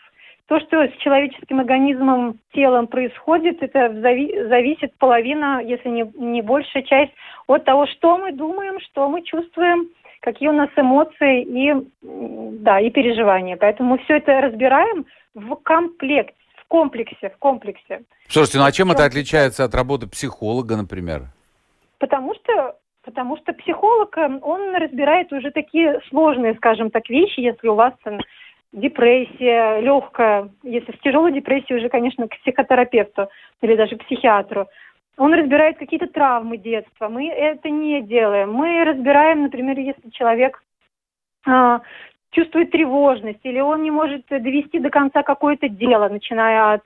то, 0.51 0.59
что 0.59 0.85
с 0.85 0.97
человеческим 0.97 1.61
организмом, 1.61 2.41
телом 2.53 2.89
происходит, 2.89 3.63
это 3.63 3.87
зави- 3.87 4.49
зависит 4.49 4.93
половина, 4.99 5.63
если 5.63 5.89
не, 5.89 6.03
не 6.17 6.43
большая 6.43 6.83
часть, 6.83 7.13
от 7.47 7.65
того, 7.65 7.87
что 7.87 8.19
мы 8.19 8.33
думаем, 8.33 8.81
что 8.81 9.09
мы 9.09 9.23
чувствуем 9.23 9.91
какие 10.19 10.49
у 10.49 10.53
нас 10.53 10.69
эмоции 10.77 11.45
и, 11.45 11.73
да, 12.03 12.81
и 12.81 12.91
переживания. 12.91 13.57
Поэтому 13.57 13.91
мы 13.91 13.99
все 13.99 14.17
это 14.17 14.41
разбираем 14.41 15.07
в 15.35 15.55
комплекте, 15.55 16.35
в 16.57 16.67
комплексе, 16.67 17.31
в 17.31 17.39
комплексе. 17.39 18.03
Слушайте, 18.29 18.59
ну 18.59 18.65
а 18.65 18.73
чем 18.73 18.91
это 18.91 19.05
отличается 19.05 19.63
от 19.63 19.75
работы 19.75 20.09
психолога, 20.09 20.77
например? 20.77 21.29
Потому 21.99 22.35
что 22.35 22.77
потому 23.03 23.37
что 23.39 23.53
психолог, 23.53 24.19
э, 24.19 24.39
он 24.43 24.75
разбирает 24.75 25.33
уже 25.33 25.53
такие 25.53 26.01
сложные, 26.09 26.55
скажем 26.57 26.91
так, 26.91 27.09
вещи, 27.09 27.41
если 27.41 27.69
у 27.69 27.75
вас 27.75 27.95
там, 28.05 28.19
депрессия 28.73 29.81
легкая, 29.81 30.51
если 30.63 30.93
в 30.93 31.01
тяжелой 31.01 31.33
депрессии 31.33 31.75
уже, 31.75 31.89
конечно, 31.89 32.29
к 32.29 32.39
психотерапевту 32.39 33.29
или 33.63 33.77
даже 33.77 33.97
к 33.97 34.05
психиатру. 34.05 34.69
Он 35.17 35.35
разбирает 35.35 35.77
какие-то 35.79 36.07
травмы 36.07 36.57
детства. 36.57 37.09
Мы 37.09 37.29
это 37.29 37.69
не 37.69 38.01
делаем. 38.01 38.53
Мы 38.53 38.85
разбираем, 38.85 39.43
например, 39.43 39.79
если 39.79 40.09
человек 40.11 40.63
а, 41.47 41.81
чувствует 42.31 42.71
тревожность, 42.71 43.41
или 43.43 43.61
он 43.61 43.83
не 43.83 43.91
может 43.91 44.27
довести 44.29 44.79
до 44.79 44.91
конца 44.91 45.23
какое-то 45.23 45.69
дело, 45.69 46.09
начиная 46.09 46.75
от 46.75 46.85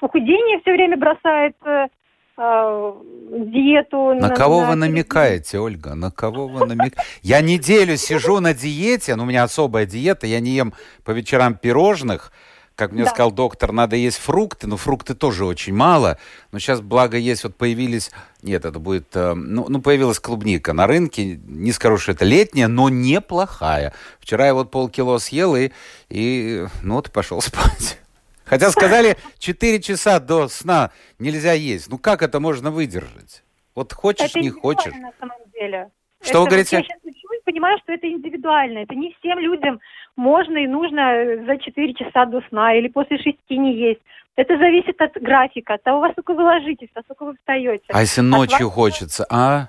похудения, 0.00 0.58
все 0.60 0.72
время 0.72 0.96
бросает 0.96 1.54
э, 1.64 1.70
э, 1.70 1.88
диету. 2.36 4.14
На, 4.14 4.28
на 4.28 4.34
кого 4.34 4.62
на... 4.62 4.70
вы 4.70 4.74
намекаете, 4.76 5.58
Ольга? 5.58 5.94
На 5.94 6.10
кого 6.10 6.48
вы 6.48 6.66
намекаете? 6.66 6.96
Я 7.22 7.40
неделю 7.40 7.96
сижу 7.96 8.40
на 8.40 8.52
диете, 8.54 9.16
но 9.16 9.22
у 9.24 9.26
меня 9.26 9.42
особая 9.44 9.86
диета, 9.86 10.26
я 10.26 10.40
не 10.40 10.50
ем 10.50 10.74
по 11.04 11.12
вечерам 11.12 11.54
пирожных, 11.54 12.32
как 12.74 12.92
мне 12.92 13.04
да. 13.04 13.10
сказал 13.10 13.32
доктор, 13.32 13.72
надо 13.72 13.96
есть 13.96 14.18
фрукты, 14.18 14.66
но 14.66 14.76
фрукты 14.76 15.14
тоже 15.14 15.46
очень 15.46 15.74
мало. 15.74 16.18
Но 16.52 16.58
сейчас, 16.58 16.82
благо, 16.82 17.16
есть, 17.16 17.42
вот 17.42 17.56
появились... 17.56 18.10
Нет, 18.42 18.66
это 18.66 18.78
будет... 18.78 19.16
Э, 19.16 19.32
ну, 19.32 19.64
ну, 19.68 19.80
появилась 19.80 20.20
клубника 20.20 20.74
на 20.74 20.86
рынке. 20.86 21.40
Не 21.46 21.72
скажу, 21.72 21.96
что 21.96 22.12
это 22.12 22.26
летняя, 22.26 22.68
но 22.68 22.90
неплохая. 22.90 23.94
Вчера 24.20 24.48
я 24.48 24.54
вот 24.54 24.70
полкило 24.70 25.16
съел 25.16 25.56
и, 25.56 25.70
и 26.10 26.66
ну, 26.82 26.96
вот 26.96 27.10
пошел 27.10 27.40
спать. 27.40 27.98
Хотя 28.46 28.70
сказали, 28.70 29.16
4 29.38 29.80
часа 29.80 30.20
до 30.20 30.48
сна 30.48 30.90
нельзя 31.18 31.52
есть. 31.52 31.90
Ну 31.90 31.98
как 31.98 32.22
это 32.22 32.40
можно 32.40 32.70
выдержать? 32.70 33.42
Вот 33.74 33.92
хочешь, 33.92 34.30
это 34.30 34.40
не 34.40 34.50
хочешь. 34.50 34.94
на 34.94 35.12
самом 35.20 35.38
деле. 35.52 35.90
Что 36.22 36.30
это 36.30 36.40
вы 36.40 36.46
говорите? 36.46 36.76
Я 36.76 36.82
сейчас 36.82 37.00
понимаю, 37.44 37.78
что 37.82 37.92
это 37.92 38.08
индивидуально. 38.10 38.78
Это 38.78 38.94
не 38.94 39.14
всем 39.18 39.38
людям 39.38 39.80
можно 40.16 40.58
и 40.58 40.66
нужно 40.66 41.44
за 41.46 41.58
4 41.58 41.94
часа 41.94 42.24
до 42.26 42.40
сна 42.48 42.74
или 42.74 42.88
после 42.88 43.18
6 43.18 43.36
не 43.50 43.74
есть. 43.74 44.00
Это 44.36 44.58
зависит 44.58 45.00
от 45.00 45.14
графика, 45.14 45.74
от 45.74 45.82
того, 45.82 46.00
во 46.00 46.10
сколько 46.12 46.34
вы 46.34 46.42
ложитесь, 46.42 46.88
во 46.94 47.02
сколько 47.02 47.24
вы 47.24 47.36
встаете. 47.36 47.84
А 47.88 48.00
если 48.00 48.20
ночью 48.20 48.68
вашего... 48.68 48.70
хочется, 48.70 49.26
а? 49.30 49.68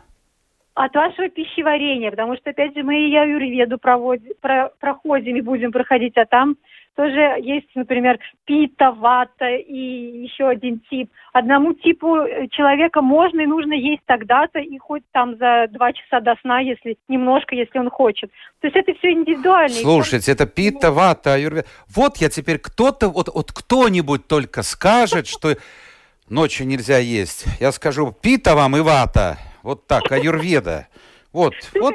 От 0.74 0.94
вашего 0.94 1.30
пищеварения, 1.30 2.12
потому 2.12 2.36
что, 2.36 2.50
опять 2.50 2.76
же, 2.76 2.84
мы 2.84 3.10
и 3.10 3.16
аюрведу 3.16 3.78
проводим, 3.78 4.34
про, 4.42 4.70
проходим 4.80 5.38
и 5.38 5.42
будем 5.42 5.72
проходить, 5.72 6.18
а 6.18 6.26
там 6.26 6.58
тоже 6.98 7.38
есть, 7.42 7.68
например, 7.76 8.20
пита, 8.46 8.92
вата 8.92 9.48
и 9.56 10.24
еще 10.24 10.48
один 10.48 10.82
тип. 10.90 11.12
Одному 11.32 11.74
типу 11.74 12.18
э, 12.18 12.48
человека 12.48 13.04
можно 13.04 13.42
и 13.42 13.46
нужно 13.46 13.74
есть 13.74 14.02
тогда-то 14.08 14.60
и 14.60 14.80
хоть 14.80 15.04
там 15.12 15.38
за 15.38 15.68
два 15.70 15.94
часа 15.94 16.22
до 16.22 16.36
сна, 16.42 16.60
если 16.60 16.98
немножко, 17.08 17.54
если 17.54 17.78
он 17.78 17.92
хочет. 17.92 18.32
То 18.62 18.68
есть 18.68 18.76
это 18.76 18.98
все 18.98 19.12
индивидуально. 19.12 19.76
Слушайте, 19.76 20.32
это 20.32 20.48
пита, 20.48 20.92
вата, 20.92 21.36
аюрведа. 21.36 21.68
Вот 21.88 22.18
я 22.18 22.30
теперь 22.30 22.58
кто-то, 22.58 23.10
вот, 23.10 23.30
вот 23.32 23.52
кто-нибудь 23.52 24.28
только 24.28 24.64
скажет, 24.64 25.28
что 25.34 25.56
ночью 26.30 26.66
нельзя 26.66 26.98
есть. 26.98 27.46
Я 27.60 27.72
скажу, 27.74 28.12
пита 28.12 28.56
вам 28.56 28.76
и 28.76 28.80
вата. 28.80 29.38
Вот 29.62 29.86
так, 29.86 30.12
аюрведа. 30.12 30.88
Вот, 31.32 31.54
вот 31.76 31.94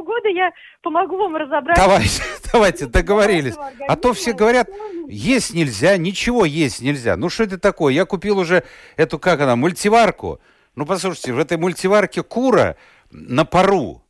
полгода 0.00 0.28
я 0.28 0.52
помогу 0.82 1.16
вам 1.16 1.36
разобрать. 1.36 1.76
Давайте, 1.80 2.22
давайте, 2.52 2.86
договорились. 2.86 3.54
А 3.88 3.96
то 3.96 4.12
все 4.12 4.32
говорят, 4.32 4.68
есть 5.08 5.54
нельзя, 5.54 5.96
ничего 5.96 6.44
есть 6.44 6.80
нельзя. 6.80 7.16
Ну 7.16 7.28
что 7.28 7.44
это 7.44 7.58
такое? 7.58 7.92
Я 7.94 8.04
купил 8.04 8.38
уже 8.38 8.64
эту, 8.96 9.18
как 9.18 9.40
она, 9.40 9.56
мультиварку. 9.56 10.40
Ну 10.74 10.86
послушайте, 10.86 11.32
в 11.32 11.38
этой 11.38 11.58
мультиварке 11.58 12.22
кура 12.22 12.76
на 13.10 13.44
пару. 13.44 14.02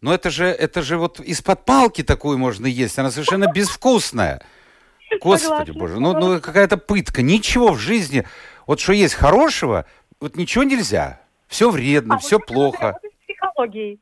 Но 0.00 0.12
это 0.12 0.30
же, 0.30 0.46
это 0.46 0.82
же 0.82 0.98
вот 0.98 1.20
из-под 1.20 1.64
палки 1.64 2.02
такую 2.02 2.38
можно 2.38 2.66
есть. 2.66 2.98
Она 2.98 3.10
совершенно 3.10 3.46
безвкусная. 3.54 4.42
Господи 5.20 5.72
боже, 5.72 6.00
ну, 6.00 6.18
ну 6.18 6.40
какая-то 6.40 6.78
пытка. 6.78 7.22
Ничего 7.22 7.72
в 7.72 7.78
жизни, 7.78 8.26
вот 8.66 8.80
что 8.80 8.94
есть 8.94 9.14
хорошего, 9.14 9.84
вот 10.20 10.36
ничего 10.36 10.64
нельзя. 10.64 11.20
Все 11.48 11.70
вредно, 11.70 12.14
а 12.14 12.18
все 12.18 12.38
вот 12.38 12.46
плохо. 12.46 12.98
Психологией. 13.26 14.00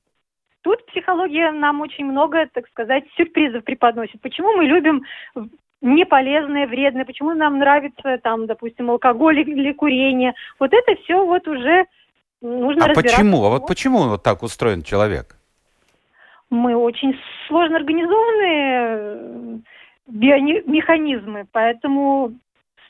Тут 0.62 0.84
психология 0.86 1.52
нам 1.52 1.80
очень 1.80 2.04
много, 2.04 2.46
так 2.52 2.68
сказать, 2.68 3.04
сюрпризов 3.16 3.64
преподносит. 3.64 4.20
Почему 4.20 4.52
мы 4.56 4.64
любим 4.64 5.02
неполезное, 5.80 6.66
вредное, 6.66 7.04
почему 7.04 7.32
нам 7.32 7.58
нравится, 7.58 8.18
там, 8.22 8.46
допустим, 8.46 8.90
алкоголь 8.90 9.40
или 9.40 9.72
курение. 9.72 10.34
Вот 10.58 10.72
это 10.72 11.00
все 11.02 11.24
вот 11.24 11.48
уже 11.48 11.86
нужно 12.42 12.86
А 12.86 12.94
почему? 12.94 13.44
А 13.44 13.50
вот 13.50 13.66
почему 13.66 14.08
вот 14.08 14.22
так 14.22 14.42
устроен 14.42 14.82
человек? 14.82 15.36
Мы 16.50 16.76
очень 16.76 17.18
сложно 17.46 17.76
организованные 17.76 18.90
э, 18.90 19.58
биомеханизмы, 20.08 21.46
поэтому 21.52 22.32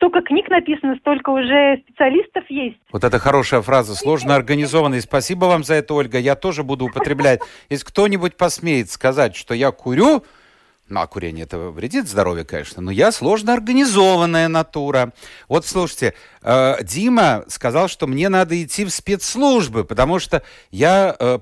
столько 0.01 0.23
книг 0.23 0.49
написано, 0.49 0.97
столько 0.97 1.29
уже 1.29 1.83
специалистов 1.85 2.45
есть. 2.49 2.79
Вот 2.91 3.05
это 3.05 3.19
хорошая 3.19 3.61
фраза, 3.61 3.95
сложно 3.95 4.35
организованный. 4.35 5.03
Спасибо 5.03 5.45
вам 5.45 5.63
за 5.63 5.75
это, 5.75 5.93
Ольга. 5.93 6.19
Я 6.19 6.37
тоже 6.37 6.63
буду 6.65 6.87
употреблять. 6.87 7.41
Если 7.69 7.85
кто-нибудь 7.85 8.39
посмеет 8.39 8.91
сказать, 8.91 9.37
что 9.37 9.53
я 9.53 9.71
курю, 9.73 10.25
ну, 10.89 11.01
а 11.01 11.07
курение 11.07 11.45
это 11.45 11.59
вредит 11.59 12.09
здоровью, 12.09 12.47
конечно, 12.47 12.81
но 12.81 12.91
я 12.91 13.13
сложно 13.13 13.53
организованная 13.53 14.49
натура. 14.49 15.13
Вот 15.49 15.67
слушайте, 15.67 16.15
э, 16.43 16.83
Дима 16.83 17.45
сказал, 17.49 17.89
что 17.89 18.07
мне 18.07 18.31
надо 18.31 18.61
идти 18.61 18.87
в 18.87 18.91
спецслужбы, 18.91 19.85
потому 19.85 20.19
что 20.19 20.43
я 20.71 21.15
э, 21.17 21.39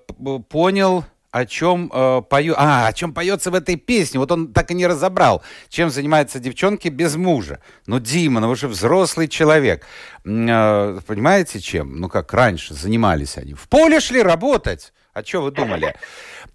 понял 0.48 1.04
о 1.30 1.44
чем 1.44 1.90
э, 1.92 2.22
пою... 2.28 2.54
А, 2.56 2.86
о 2.86 2.92
чем 2.92 3.12
поется 3.12 3.50
в 3.50 3.54
этой 3.54 3.76
песне. 3.76 4.18
Вот 4.18 4.32
он 4.32 4.52
так 4.52 4.70
и 4.70 4.74
не 4.74 4.86
разобрал, 4.86 5.42
чем 5.68 5.90
занимаются 5.90 6.38
девчонки 6.38 6.88
без 6.88 7.16
мужа. 7.16 7.60
Ну, 7.86 8.00
Дима, 8.00 8.40
ну 8.40 8.48
вы 8.48 8.56
же 8.56 8.68
взрослый 8.68 9.28
человек. 9.28 9.84
Э, 10.24 10.98
понимаете, 11.06 11.60
чем? 11.60 11.96
Ну, 11.96 12.08
как 12.08 12.32
раньше 12.32 12.74
занимались 12.74 13.36
они. 13.36 13.54
В 13.54 13.68
поле 13.68 14.00
шли 14.00 14.22
работать. 14.22 14.92
А 15.12 15.22
что 15.22 15.42
вы 15.42 15.50
думали? 15.50 15.96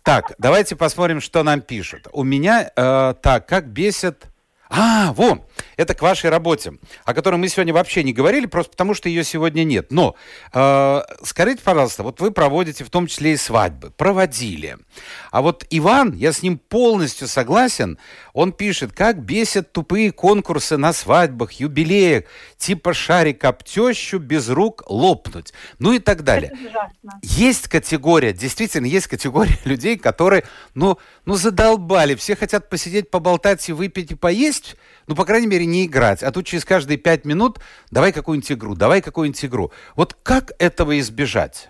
Так, 0.04 0.34
давайте 0.38 0.76
посмотрим, 0.76 1.22
что 1.22 1.44
нам 1.44 1.62
пишут. 1.62 2.08
У 2.12 2.24
меня, 2.24 2.72
э, 2.76 3.14
так, 3.22 3.48
как 3.48 3.68
бесит 3.68 4.26
а, 4.76 5.14
во, 5.14 5.46
это 5.78 5.94
к 5.94 6.02
вашей 6.02 6.30
работе, 6.30 6.74
о 7.06 7.14
которой 7.14 7.36
мы 7.36 7.48
сегодня 7.48 7.74
вообще 7.74 8.04
не 8.04 8.14
говорили, 8.14 8.46
просто 8.46 8.72
потому 8.72 8.94
что 8.94 9.10
ее 9.10 9.24
сегодня 9.24 9.64
нет. 9.64 9.92
Но 9.92 10.16
э, 10.54 11.02
скажите, 11.24 11.62
пожалуйста, 11.64 12.04
вот 12.04 12.20
вы 12.20 12.32
проводите 12.32 12.84
в 12.84 12.90
том 12.90 13.08
числе 13.08 13.34
и 13.34 13.38
свадьбы, 13.38 13.92
проводили. 13.92 14.78
А 15.32 15.42
вот 15.42 15.66
Иван, 15.70 16.14
я 16.14 16.32
с 16.32 16.42
ним 16.42 16.58
полностью 16.58 17.28
согласен, 17.28 17.98
он 18.34 18.52
пишет, 18.52 18.94
как 18.94 19.20
бесят 19.20 19.72
тупые 19.72 20.12
конкурсы 20.12 20.78
на 20.78 20.94
свадьбах, 20.94 21.54
юбилеях, 21.54 22.26
типа 22.58 22.94
шарик 22.94 23.44
об 23.46 23.64
тещу 23.64 24.20
без 24.20 24.50
рук 24.50 24.84
лопнуть, 24.88 25.54
ну 25.80 25.94
и 25.94 26.00
так 26.00 26.24
далее. 26.24 26.52
Есть 27.22 27.68
категория, 27.68 28.34
действительно, 28.34 28.86
есть 28.86 29.08
категория 29.08 29.58
людей, 29.66 29.98
которые, 29.98 30.44
ну, 30.76 30.98
ну 31.26 31.36
задолбали, 31.36 32.16
все 32.16 32.36
хотят 32.36 32.70
посидеть, 32.70 33.10
поболтать 33.10 33.68
и 33.70 33.74
выпить 33.74 34.12
и 34.12 34.16
поесть, 34.16 34.44
есть, 34.44 34.78
ну, 35.08 35.16
по 35.16 35.26
крайней 35.26 35.48
мере, 35.48 35.66
не 35.66 35.86
играть. 35.86 36.24
А 36.24 36.32
тут 36.32 36.46
через 36.46 36.66
каждые 36.66 36.98
пять 36.98 37.26
минут 37.26 37.60
давай 37.92 38.12
какую-нибудь 38.12 38.52
игру, 38.52 38.76
давай 38.76 39.02
какую-нибудь 39.02 39.46
игру. 39.46 39.72
Вот 39.96 40.14
как 40.14 40.52
этого 40.60 41.00
избежать? 41.00 41.70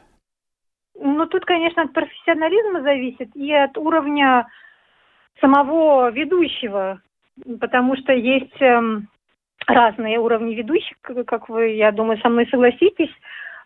Ну, 0.95 1.26
тут, 1.28 1.45
конечно, 1.45 1.84
от 1.84 1.93
профессионализма 1.93 2.82
зависит 2.84 3.36
и 3.36 3.54
от 3.54 3.78
уровня 3.78 4.47
самого 5.39 6.10
ведущего, 6.12 7.02
потому 7.60 7.96
что 7.98 8.13
есть 8.13 8.62
эм, 8.62 9.08
разные 9.67 10.19
уровни 10.19 10.56
ведущих, 10.56 10.98
как 11.02 11.50
вы, 11.50 11.72
я 11.72 11.91
думаю, 11.91 12.17
со 12.19 12.30
мной 12.30 12.48
согласитесь. 12.48 13.12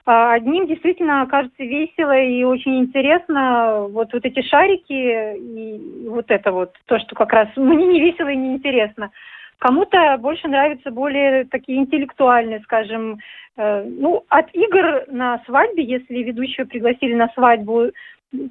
А 0.05 0.31
одним 0.31 0.67
действительно 0.67 1.27
кажется 1.27 1.63
весело 1.63 2.17
и 2.17 2.41
очень 2.43 2.79
интересно 2.79 3.87
вот, 3.89 4.13
вот 4.13 4.23
эти 4.23 4.41
шарики 4.41 5.35
и 5.35 6.07
вот 6.07 6.31
это 6.31 6.53
вот, 6.53 6.73
то, 6.85 6.97
что 6.99 7.13
как 7.13 7.33
раз 7.33 7.49
мне 7.57 7.85
не 7.85 7.99
весело 7.99 8.29
и 8.29 8.37
не 8.37 8.55
интересно. 8.55 9.11
Кому-то 9.59 10.17
больше 10.19 10.47
нравятся 10.47 10.91
более 10.91 11.43
такие 11.45 11.79
интеллектуальные, 11.79 12.61
скажем, 12.61 13.17
э, 13.57 13.83
ну, 13.83 14.23
от 14.29 14.53
игр 14.53 15.03
на 15.07 15.41
свадьбе, 15.45 15.83
если 15.83 16.23
ведущего 16.23 16.65
пригласили 16.65 17.13
на 17.13 17.27
свадьбу, 17.29 17.87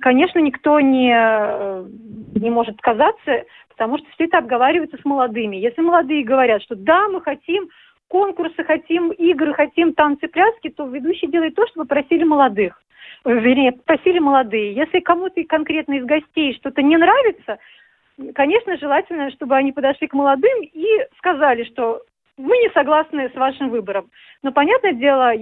конечно, 0.00 0.38
никто 0.38 0.80
не, 0.80 1.12
э, 1.14 1.86
не 2.34 2.50
может 2.50 2.76
отказаться, 2.76 3.44
потому 3.68 3.98
что 3.98 4.06
все 4.12 4.24
это 4.24 4.38
обговаривается 4.38 4.96
с 5.00 5.04
молодыми. 5.04 5.56
Если 5.56 5.80
молодые 5.80 6.24
говорят, 6.24 6.62
что 6.62 6.74
да, 6.74 7.08
мы 7.08 7.20
хотим 7.20 7.68
конкурсы 8.08 8.62
хотим, 8.64 9.10
игры 9.10 9.52
хотим, 9.54 9.92
танцы, 9.92 10.28
пляски, 10.28 10.68
то 10.70 10.86
ведущий 10.86 11.26
делает 11.26 11.54
то, 11.54 11.66
что 11.66 11.80
попросили 11.80 12.24
молодых. 12.24 12.80
вернее, 13.24 13.72
просили 13.72 14.18
молодые. 14.18 14.74
Если 14.74 15.00
кому-то 15.00 15.42
конкретно 15.44 15.94
из 15.94 16.04
гостей 16.04 16.54
что-то 16.54 16.82
не 16.82 16.96
нравится, 16.96 17.58
конечно, 18.34 18.76
желательно, 18.78 19.30
чтобы 19.32 19.56
они 19.56 19.72
подошли 19.72 20.06
к 20.06 20.14
молодым 20.14 20.62
и 20.62 20.86
сказали, 21.18 21.64
что 21.64 22.02
мы 22.36 22.56
не 22.58 22.70
согласны 22.70 23.30
с 23.30 23.34
вашим 23.34 23.70
выбором. 23.70 24.10
Но, 24.42 24.52
понятное 24.52 24.92
дело, 24.92 25.32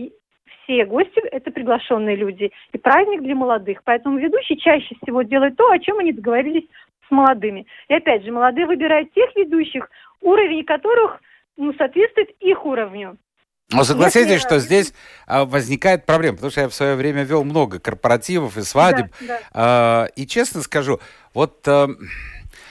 все 0.62 0.84
гости– 0.84 1.20
это 1.32 1.50
приглашенные 1.50 2.16
люди. 2.16 2.50
И 2.72 2.78
праздник 2.78 3.22
для 3.22 3.34
молодых. 3.34 3.82
Поэтому 3.84 4.18
ведущий 4.18 4.56
чаще 4.58 4.94
всего 5.02 5.22
делает 5.22 5.56
то, 5.56 5.70
о 5.70 5.78
чем 5.78 5.98
они 5.98 6.12
договорились 6.12 6.64
с 7.06 7.10
молодыми. 7.10 7.66
И 7.88 7.94
опять 7.94 8.24
же, 8.24 8.32
молодые 8.32 8.66
выбирают 8.66 9.12
тех 9.12 9.34
ведущих, 9.36 9.88
уровень 10.20 10.64
которых 10.64 11.20
ну, 11.56 11.72
соответствует 11.74 12.30
их 12.40 12.64
уровню. 12.64 13.16
Но 13.72 13.82
согласитесь, 13.84 14.30
Если... 14.30 14.46
что 14.46 14.58
здесь 14.58 14.92
а, 15.26 15.44
возникает 15.44 16.04
проблема, 16.04 16.36
потому 16.36 16.50
что 16.50 16.60
я 16.62 16.68
в 16.68 16.74
свое 16.74 16.96
время 16.96 17.22
вел 17.22 17.44
много 17.44 17.80
корпоративов 17.80 18.56
и 18.58 18.62
свадеб. 18.62 19.06
Да, 19.20 19.26
да. 19.26 19.40
А, 19.52 20.04
и 20.16 20.26
честно 20.26 20.62
скажу, 20.62 21.00
вот 21.32 21.66
а, 21.66 21.88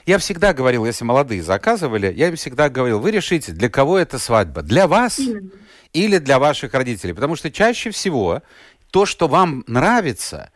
я 0.06 0.18
всегда 0.20 0.54
говорил, 0.54 0.86
если 0.86 1.04
молодые 1.04 1.42
заказывали, 1.42 2.12
я 2.14 2.30
им 2.30 2.36
всегда 2.36 2.70
говорил, 2.70 3.00
вы 3.00 3.12
решите, 3.12 3.52
для 3.54 3.70
кого 3.70 3.98
это 3.98 4.20
свадьба, 4.20 4.62
для 4.62 4.88
вас. 4.88 5.20
Или 5.94 6.18
для 6.18 6.40
ваших 6.40 6.74
родителей. 6.74 7.14
Потому 7.14 7.36
что 7.36 7.52
чаще 7.52 7.92
всего 7.92 8.42
то, 8.92 9.06
что 9.06 9.28
вам 9.28 9.64
нравится, 9.68 10.52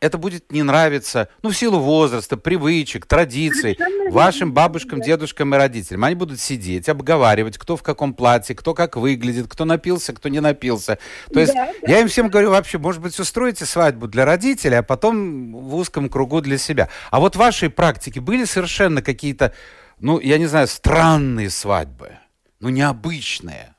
это 0.00 0.16
будет 0.16 0.50
не 0.50 0.62
нравиться, 0.62 1.28
ну, 1.42 1.50
в 1.50 1.56
силу 1.56 1.78
возраста, 1.78 2.36
привычек, 2.36 3.04
традиций, 3.04 3.78
вашим 4.10 4.52
бабушкам, 4.52 5.00
дедушкам 5.00 5.54
и 5.54 5.58
родителям. 5.58 6.04
Они 6.04 6.14
будут 6.14 6.40
сидеть, 6.40 6.88
обговаривать, 6.88 7.58
кто 7.58 7.76
в 7.76 7.82
каком 7.82 8.14
платье, 8.14 8.56
кто 8.56 8.74
как 8.74 8.96
выглядит, 8.96 9.46
кто 9.48 9.64
напился, 9.64 10.12
кто 10.12 10.28
не 10.28 10.40
напился. 10.40 10.98
То 11.32 11.40
есть 11.40 11.52
да, 11.52 11.70
я 11.82 12.00
им 12.00 12.08
всем 12.08 12.28
говорю, 12.28 12.50
вообще, 12.50 12.78
может 12.78 13.02
быть, 13.02 13.18
устроите 13.18 13.66
свадьбу 13.66 14.08
для 14.08 14.24
родителей, 14.24 14.78
а 14.78 14.82
потом 14.82 15.52
в 15.52 15.74
узком 15.74 16.08
кругу 16.08 16.40
для 16.40 16.56
себя. 16.56 16.88
А 17.10 17.20
вот 17.20 17.36
в 17.36 17.38
вашей 17.38 17.68
практике 17.68 18.20
были 18.20 18.44
совершенно 18.44 19.02
какие-то, 19.02 19.52
ну, 19.98 20.18
я 20.18 20.38
не 20.38 20.46
знаю, 20.46 20.66
странные 20.66 21.50
свадьбы, 21.50 22.12
ну, 22.58 22.70
необычные? 22.70 23.74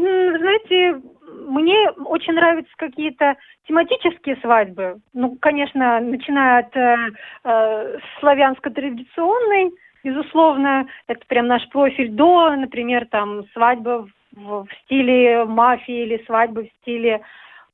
Знаете, 0.00 1.00
мне 1.46 1.90
очень 2.04 2.34
нравятся 2.34 2.72
какие-то 2.76 3.36
тематические 3.66 4.36
свадьбы. 4.36 5.00
Ну, 5.12 5.36
конечно, 5.40 6.00
начиная 6.00 6.60
от 6.60 6.76
э, 6.76 6.96
э, 7.44 7.98
славянско-традиционной, 8.20 9.72
безусловно, 10.02 10.86
это 11.06 11.24
прям 11.26 11.46
наш 11.46 11.68
профиль 11.70 12.10
до, 12.10 12.54
например, 12.56 13.06
там 13.06 13.44
свадьба 13.52 14.06
в, 14.32 14.64
в 14.64 14.68
стиле 14.84 15.44
мафии 15.44 16.04
или 16.04 16.22
свадьба 16.26 16.64
в 16.64 16.68
стиле 16.82 17.22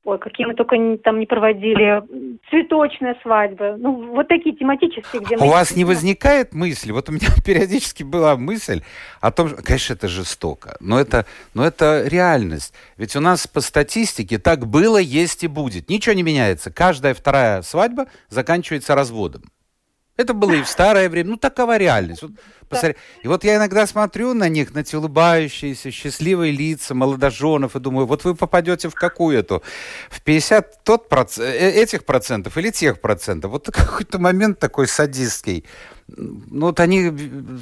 ой, 0.03 0.17
какие 0.17 0.47
мы 0.47 0.55
только 0.55 0.75
там 1.03 1.19
не 1.19 1.25
проводили, 1.25 2.03
цветочная 2.49 3.15
свадьба, 3.21 3.75
ну, 3.77 4.13
вот 4.13 4.27
такие 4.27 4.55
тематические, 4.55 5.21
где 5.21 5.37
У 5.37 5.47
вас 5.47 5.75
не 5.75 5.85
возникает 5.85 6.53
мысли, 6.53 6.91
вот 6.91 7.09
у 7.09 7.11
меня 7.11 7.27
периодически 7.45 8.03
была 8.03 8.35
мысль 8.35 8.81
о 9.19 9.31
том, 9.31 9.49
что, 9.49 9.61
конечно, 9.61 9.93
это 9.93 10.07
жестоко, 10.07 10.75
но 10.79 10.99
это, 10.99 11.25
но 11.53 11.65
это 11.65 12.03
реальность. 12.07 12.73
Ведь 12.97 13.15
у 13.15 13.19
нас 13.19 13.45
по 13.47 13.61
статистике 13.61 14.39
так 14.39 14.65
было, 14.67 14.97
есть 14.97 15.43
и 15.43 15.47
будет. 15.47 15.89
Ничего 15.89 16.13
не 16.13 16.23
меняется. 16.23 16.71
Каждая 16.71 17.13
вторая 17.13 17.61
свадьба 17.61 18.07
заканчивается 18.29 18.95
разводом. 18.95 19.43
Это 20.17 20.33
было 20.33 20.51
и 20.51 20.61
в 20.61 20.67
старое 20.67 21.09
время. 21.09 21.31
Ну, 21.31 21.37
такова 21.37 21.77
реальность. 21.77 22.21
Вот, 22.21 22.31
посмотри. 22.67 22.97
И 23.23 23.27
вот 23.27 23.43
я 23.43 23.55
иногда 23.55 23.87
смотрю 23.87 24.33
на 24.33 24.49
них, 24.49 24.73
на 24.73 24.79
эти 24.79 24.95
улыбающиеся, 24.95 25.89
счастливые 25.89 26.51
лица 26.51 26.93
молодоженов, 26.93 27.75
и 27.75 27.79
думаю, 27.79 28.05
вот 28.05 28.23
вы 28.25 28.35
попадете 28.35 28.89
в 28.89 28.93
какую-то, 28.93 29.61
в 30.09 30.21
50 30.21 30.83
тот 30.83 31.09
проц... 31.09 31.39
Э, 31.39 31.71
этих 31.71 32.05
процентов 32.05 32.57
или 32.57 32.71
тех 32.71 32.99
процентов. 32.99 33.51
Вот 33.51 33.69
какой-то 33.71 34.19
момент 34.19 34.59
такой 34.59 34.87
садистский. 34.87 35.65
Ну, 36.07 36.67
вот 36.67 36.79
они 36.81 37.11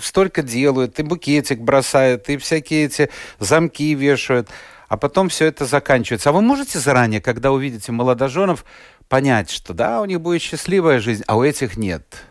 столько 0.02 0.42
делают, 0.42 1.00
и 1.00 1.04
букетик 1.04 1.60
бросают, 1.60 2.30
и 2.30 2.38
всякие 2.38 2.86
эти 2.86 3.10
замки 3.40 3.94
вешают, 3.94 4.50
а 4.88 4.98
потом 4.98 5.30
все 5.30 5.46
это 5.46 5.66
заканчивается. 5.66 6.30
А 6.30 6.34
вы 6.34 6.42
можете 6.42 6.80
заранее, 6.80 7.22
когда 7.22 7.52
увидите 7.52 7.92
молодоженов, 7.92 8.66
понять, 9.08 9.52
что 9.52 9.74
да, 9.74 10.02
у 10.02 10.06
них 10.06 10.20
будет 10.20 10.42
счастливая 10.42 11.00
жизнь, 11.00 11.24
а 11.28 11.38
у 11.38 11.44
этих 11.44 11.78
нет? 11.78 12.26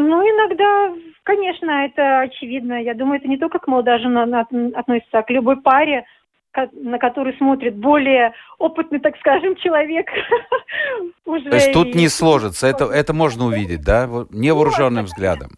Ну, 0.00 0.22
иногда, 0.22 0.94
конечно, 1.24 1.84
это 1.84 2.20
очевидно. 2.20 2.80
Я 2.80 2.94
думаю, 2.94 3.18
это 3.18 3.28
не 3.28 3.36
только 3.36 3.58
к 3.58 3.66
молодоженам 3.66 4.32
относится, 4.32 5.18
а 5.18 5.22
к 5.24 5.30
любой 5.30 5.60
паре, 5.60 6.04
на 6.72 6.98
который 6.98 7.36
смотрит 7.36 7.74
более 7.76 8.32
опытный, 8.58 9.00
так 9.00 9.16
скажем, 9.18 9.56
человек. 9.56 10.06
Уже 11.24 11.50
То 11.50 11.56
есть 11.56 11.72
тут 11.72 11.96
не 11.96 12.08
сложится, 12.08 12.68
это, 12.68 12.84
это 12.84 13.12
можно 13.12 13.46
увидеть, 13.46 13.82
да, 13.82 14.08
невооруженным 14.30 15.06
взглядом. 15.06 15.50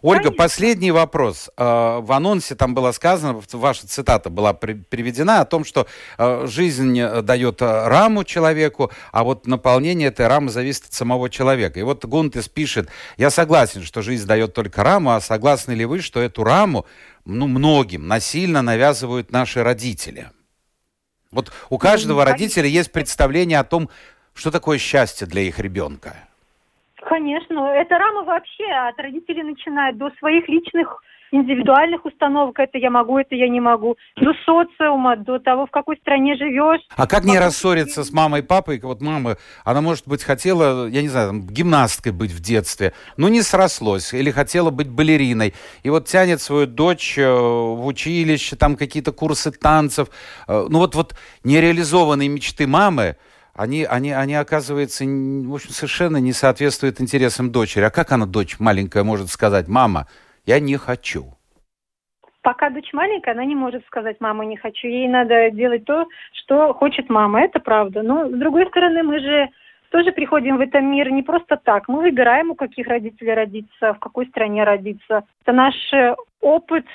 Ольга, 0.00 0.24
Конечно. 0.24 0.42
последний 0.42 0.90
вопрос. 0.90 1.50
А, 1.56 2.00
в 2.00 2.12
анонсе 2.12 2.54
там 2.54 2.74
было 2.74 2.92
сказано, 2.92 3.40
ваша 3.52 3.86
цитата 3.86 4.30
была 4.30 4.52
приведена 4.52 5.40
о 5.40 5.44
том, 5.44 5.64
что 5.64 5.86
а, 6.18 6.46
жизнь 6.46 6.98
э, 6.98 7.22
дает 7.22 7.62
э, 7.62 7.88
раму 7.88 8.24
человеку, 8.24 8.90
а 9.12 9.24
вот 9.24 9.46
наполнение 9.46 10.08
этой 10.08 10.26
рамы 10.26 10.50
зависит 10.50 10.86
от 10.86 10.92
самого 10.92 11.30
человека. 11.30 11.78
И 11.80 11.82
вот 11.82 12.04
Гунтес 12.04 12.48
пишет, 12.48 12.88
я 13.16 13.30
согласен, 13.30 13.82
что 13.82 14.02
жизнь 14.02 14.26
дает 14.26 14.54
только 14.54 14.82
раму, 14.84 15.12
а 15.12 15.20
согласны 15.20 15.72
ли 15.72 15.84
вы, 15.84 16.00
что 16.00 16.20
эту 16.20 16.44
раму 16.44 16.86
ну, 17.24 17.46
многим 17.46 18.08
насильно 18.08 18.62
навязывают 18.62 19.32
наши 19.32 19.62
родители? 19.62 20.30
Вот 21.30 21.50
у 21.70 21.78
каждого 21.78 22.24
родителя 22.24 22.68
есть 22.68 22.92
представление 22.92 23.58
о 23.58 23.64
том, 23.64 23.88
что 24.34 24.50
такое 24.50 24.78
счастье 24.78 25.26
для 25.26 25.42
их 25.42 25.58
ребенка. 25.58 26.16
Конечно, 27.08 27.68
это 27.74 27.98
рама 27.98 28.22
вообще 28.22 28.64
от 28.64 28.98
родителей 28.98 29.42
начинает 29.42 29.98
до 29.98 30.10
своих 30.18 30.48
личных 30.48 31.02
индивидуальных 31.32 32.04
установок, 32.04 32.58
это 32.58 32.78
я 32.78 32.90
могу, 32.90 33.18
это 33.18 33.34
я 33.34 33.48
не 33.48 33.60
могу, 33.60 33.96
до 34.16 34.32
социума, 34.44 35.16
до 35.16 35.38
того, 35.38 35.66
в 35.66 35.70
какой 35.70 35.96
стране 35.96 36.36
живешь. 36.36 36.82
А 36.94 37.06
как 37.06 37.24
не 37.24 37.38
рассориться 37.38 38.04
с 38.04 38.12
мамой 38.12 38.40
и 38.40 38.44
папой? 38.44 38.78
Вот 38.82 39.00
мама, 39.00 39.38
она, 39.64 39.80
может 39.80 40.06
быть, 40.06 40.22
хотела, 40.22 40.86
я 40.86 41.02
не 41.02 41.08
знаю, 41.08 41.28
там, 41.28 41.46
гимнасткой 41.46 42.12
быть 42.12 42.30
в 42.30 42.40
детстве, 42.40 42.92
но 43.16 43.28
не 43.28 43.40
срослось, 43.40 44.12
или 44.12 44.30
хотела 44.30 44.70
быть 44.70 44.90
балериной, 44.90 45.54
и 45.82 45.90
вот 45.90 46.06
тянет 46.06 46.40
свою 46.40 46.66
дочь 46.66 47.16
э, 47.16 47.26
в 47.26 47.86
училище, 47.86 48.56
там 48.56 48.76
какие-то 48.76 49.12
курсы 49.12 49.50
танцев, 49.50 50.08
э, 50.46 50.66
ну 50.68 50.78
вот, 50.78 50.94
вот 50.94 51.14
нереализованные 51.44 52.28
мечты 52.28 52.66
мамы, 52.66 53.16
они, 53.54 53.84
они, 53.84 54.12
они, 54.12 54.34
оказывается, 54.34 55.04
в 55.04 55.54
общем, 55.54 55.70
совершенно 55.70 56.16
не 56.16 56.32
соответствуют 56.32 57.00
интересам 57.00 57.52
дочери. 57.52 57.84
А 57.84 57.90
как 57.90 58.12
она, 58.12 58.26
дочь 58.26 58.58
маленькая, 58.58 59.04
может 59.04 59.28
сказать, 59.28 59.68
мама, 59.68 60.06
я 60.46 60.58
не 60.58 60.76
хочу? 60.76 61.34
Пока 62.42 62.70
дочь 62.70 62.92
маленькая, 62.92 63.32
она 63.32 63.44
не 63.44 63.54
может 63.54 63.84
сказать, 63.86 64.16
мама, 64.20 64.44
не 64.44 64.56
хочу. 64.56 64.88
Ей 64.88 65.06
надо 65.06 65.50
делать 65.50 65.84
то, 65.84 66.06
что 66.32 66.72
хочет 66.72 67.08
мама. 67.08 67.42
Это 67.42 67.60
правда. 67.60 68.02
Но, 68.02 68.28
с 68.28 68.32
другой 68.32 68.66
стороны, 68.66 69.02
мы 69.02 69.20
же 69.20 69.48
тоже 69.90 70.10
приходим 70.12 70.56
в 70.56 70.60
этот 70.60 70.82
мир 70.82 71.10
не 71.10 71.22
просто 71.22 71.56
так. 71.56 71.86
Мы 71.86 72.00
выбираем, 72.00 72.50
у 72.50 72.54
каких 72.54 72.86
родителей 72.86 73.34
родиться, 73.34 73.92
в 73.94 73.98
какой 73.98 74.26
стране 74.28 74.64
родиться. 74.64 75.24
Это 75.42 75.52
наш 75.52 75.74
э, 75.92 76.16
опыт– 76.40 76.86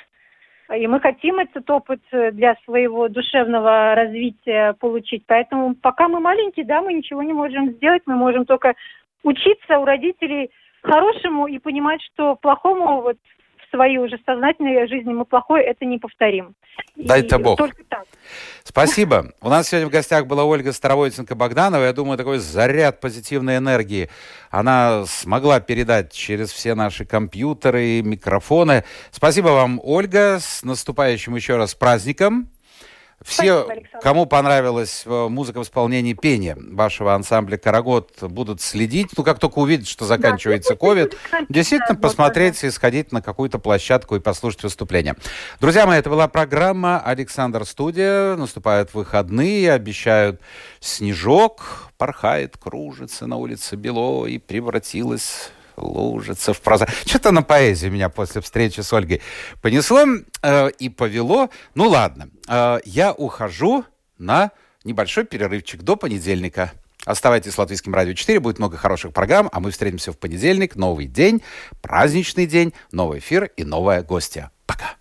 и 0.76 0.86
мы 0.86 1.00
хотим 1.00 1.38
этот 1.38 1.68
опыт 1.70 2.00
э, 2.12 2.30
для 2.32 2.54
своего 2.64 3.08
душевного 3.08 3.94
развития 3.94 4.74
получить. 4.74 5.24
Поэтому 5.26 5.74
пока 5.74 6.08
мы 6.08 6.20
маленькие, 6.20 6.66
да, 6.66 6.82
мы 6.82 6.92
ничего 6.92 7.22
не 7.22 7.32
можем 7.32 7.72
сделать. 7.72 8.02
Мы 8.06 8.16
можем 8.16 8.44
только 8.44 8.74
учиться 9.22 9.78
у 9.78 9.84
родителей 9.84 10.50
хорошему 10.82 11.46
и 11.46 11.58
понимать, 11.58 12.02
что 12.02 12.36
плохому 12.36 13.00
вот 13.00 13.16
в 13.68 13.74
своей 13.74 13.98
уже 13.98 14.18
сознательной 14.24 14.86
жизни 14.88 15.12
мы 15.12 15.24
плохое 15.24 15.64
это 15.64 15.84
не 15.84 15.98
повторим. 15.98 16.54
Дай-то 16.96 17.38
Бог. 17.38 17.58
Только 17.58 17.84
так. 17.88 18.04
Спасибо. 18.64 19.32
У 19.40 19.48
нас 19.48 19.68
сегодня 19.68 19.88
в 19.88 19.90
гостях 19.90 20.26
была 20.26 20.44
Ольга 20.44 20.70
Старовойтенко-Богданова. 20.70 21.84
Я 21.84 21.92
думаю, 21.92 22.18
такой 22.18 22.38
заряд 22.38 23.00
позитивной 23.00 23.58
энергии 23.58 24.08
она 24.50 25.04
смогла 25.06 25.60
передать 25.60 26.12
через 26.12 26.50
все 26.50 26.74
наши 26.74 27.04
компьютеры 27.04 27.84
и 27.84 28.02
микрофоны. 28.02 28.84
Спасибо 29.10 29.48
вам, 29.48 29.80
Ольга. 29.82 30.38
С 30.40 30.62
наступающим 30.64 31.34
еще 31.34 31.56
раз 31.56 31.74
праздником. 31.74 32.50
Все, 33.24 33.64
Спасибо, 33.64 33.86
кому 34.00 34.26
понравилась 34.26 35.02
э, 35.04 35.28
музыка 35.28 35.58
в 35.58 35.64
исполнении 35.64 36.12
пения 36.12 36.56
вашего 36.56 37.14
ансамбля 37.14 37.56
«Карагод», 37.56 38.22
будут 38.22 38.60
следить. 38.60 39.08
Ну, 39.16 39.24
как 39.24 39.40
только 39.40 39.58
увидят, 39.58 39.88
что 39.88 40.04
заканчивается 40.04 40.76
ковид, 40.76 41.16
да, 41.32 41.40
действительно 41.48 41.98
посмотреть 41.98 42.62
и 42.62 42.70
сходить 42.70 43.10
на 43.10 43.20
какую-то 43.20 43.58
площадку 43.58 44.14
и 44.14 44.20
послушать 44.20 44.62
выступление. 44.62 45.16
Друзья 45.60 45.84
мои, 45.84 45.98
это 45.98 46.10
была 46.10 46.28
программа 46.28 47.00
«Александр 47.00 47.64
Студия». 47.64 48.36
Наступают 48.36 48.94
выходные, 48.94 49.72
обещают 49.72 50.40
снежок, 50.78 51.90
порхает, 51.98 52.56
кружится 52.56 53.26
на 53.26 53.36
улице 53.36 53.74
Бело 53.74 54.26
и 54.26 54.38
превратилась 54.38 55.50
лужица 55.80 56.52
в 56.52 56.60
проза. 56.60 56.86
Что-то 57.06 57.30
на 57.30 57.42
поэзию 57.42 57.92
меня 57.92 58.08
после 58.08 58.40
встречи 58.40 58.80
с 58.80 58.92
Ольгой 58.92 59.20
понесло 59.62 60.04
э, 60.42 60.70
и 60.78 60.88
повело. 60.88 61.50
Ну 61.74 61.88
ладно, 61.88 62.28
э, 62.48 62.80
я 62.84 63.12
ухожу 63.12 63.84
на 64.18 64.50
небольшой 64.84 65.24
перерывчик 65.24 65.82
до 65.82 65.96
понедельника. 65.96 66.72
Оставайтесь 67.04 67.54
с 67.54 67.58
Латвийским 67.58 67.94
радио 67.94 68.12
4, 68.12 68.40
будет 68.40 68.58
много 68.58 68.76
хороших 68.76 69.12
программ, 69.12 69.48
а 69.52 69.60
мы 69.60 69.70
встретимся 69.70 70.12
в 70.12 70.18
понедельник. 70.18 70.76
Новый 70.76 71.06
день, 71.06 71.42
праздничный 71.80 72.46
день, 72.46 72.74
новый 72.92 73.20
эфир 73.20 73.44
и 73.56 73.64
новая 73.64 74.02
гостья. 74.02 74.50
Пока. 74.66 74.97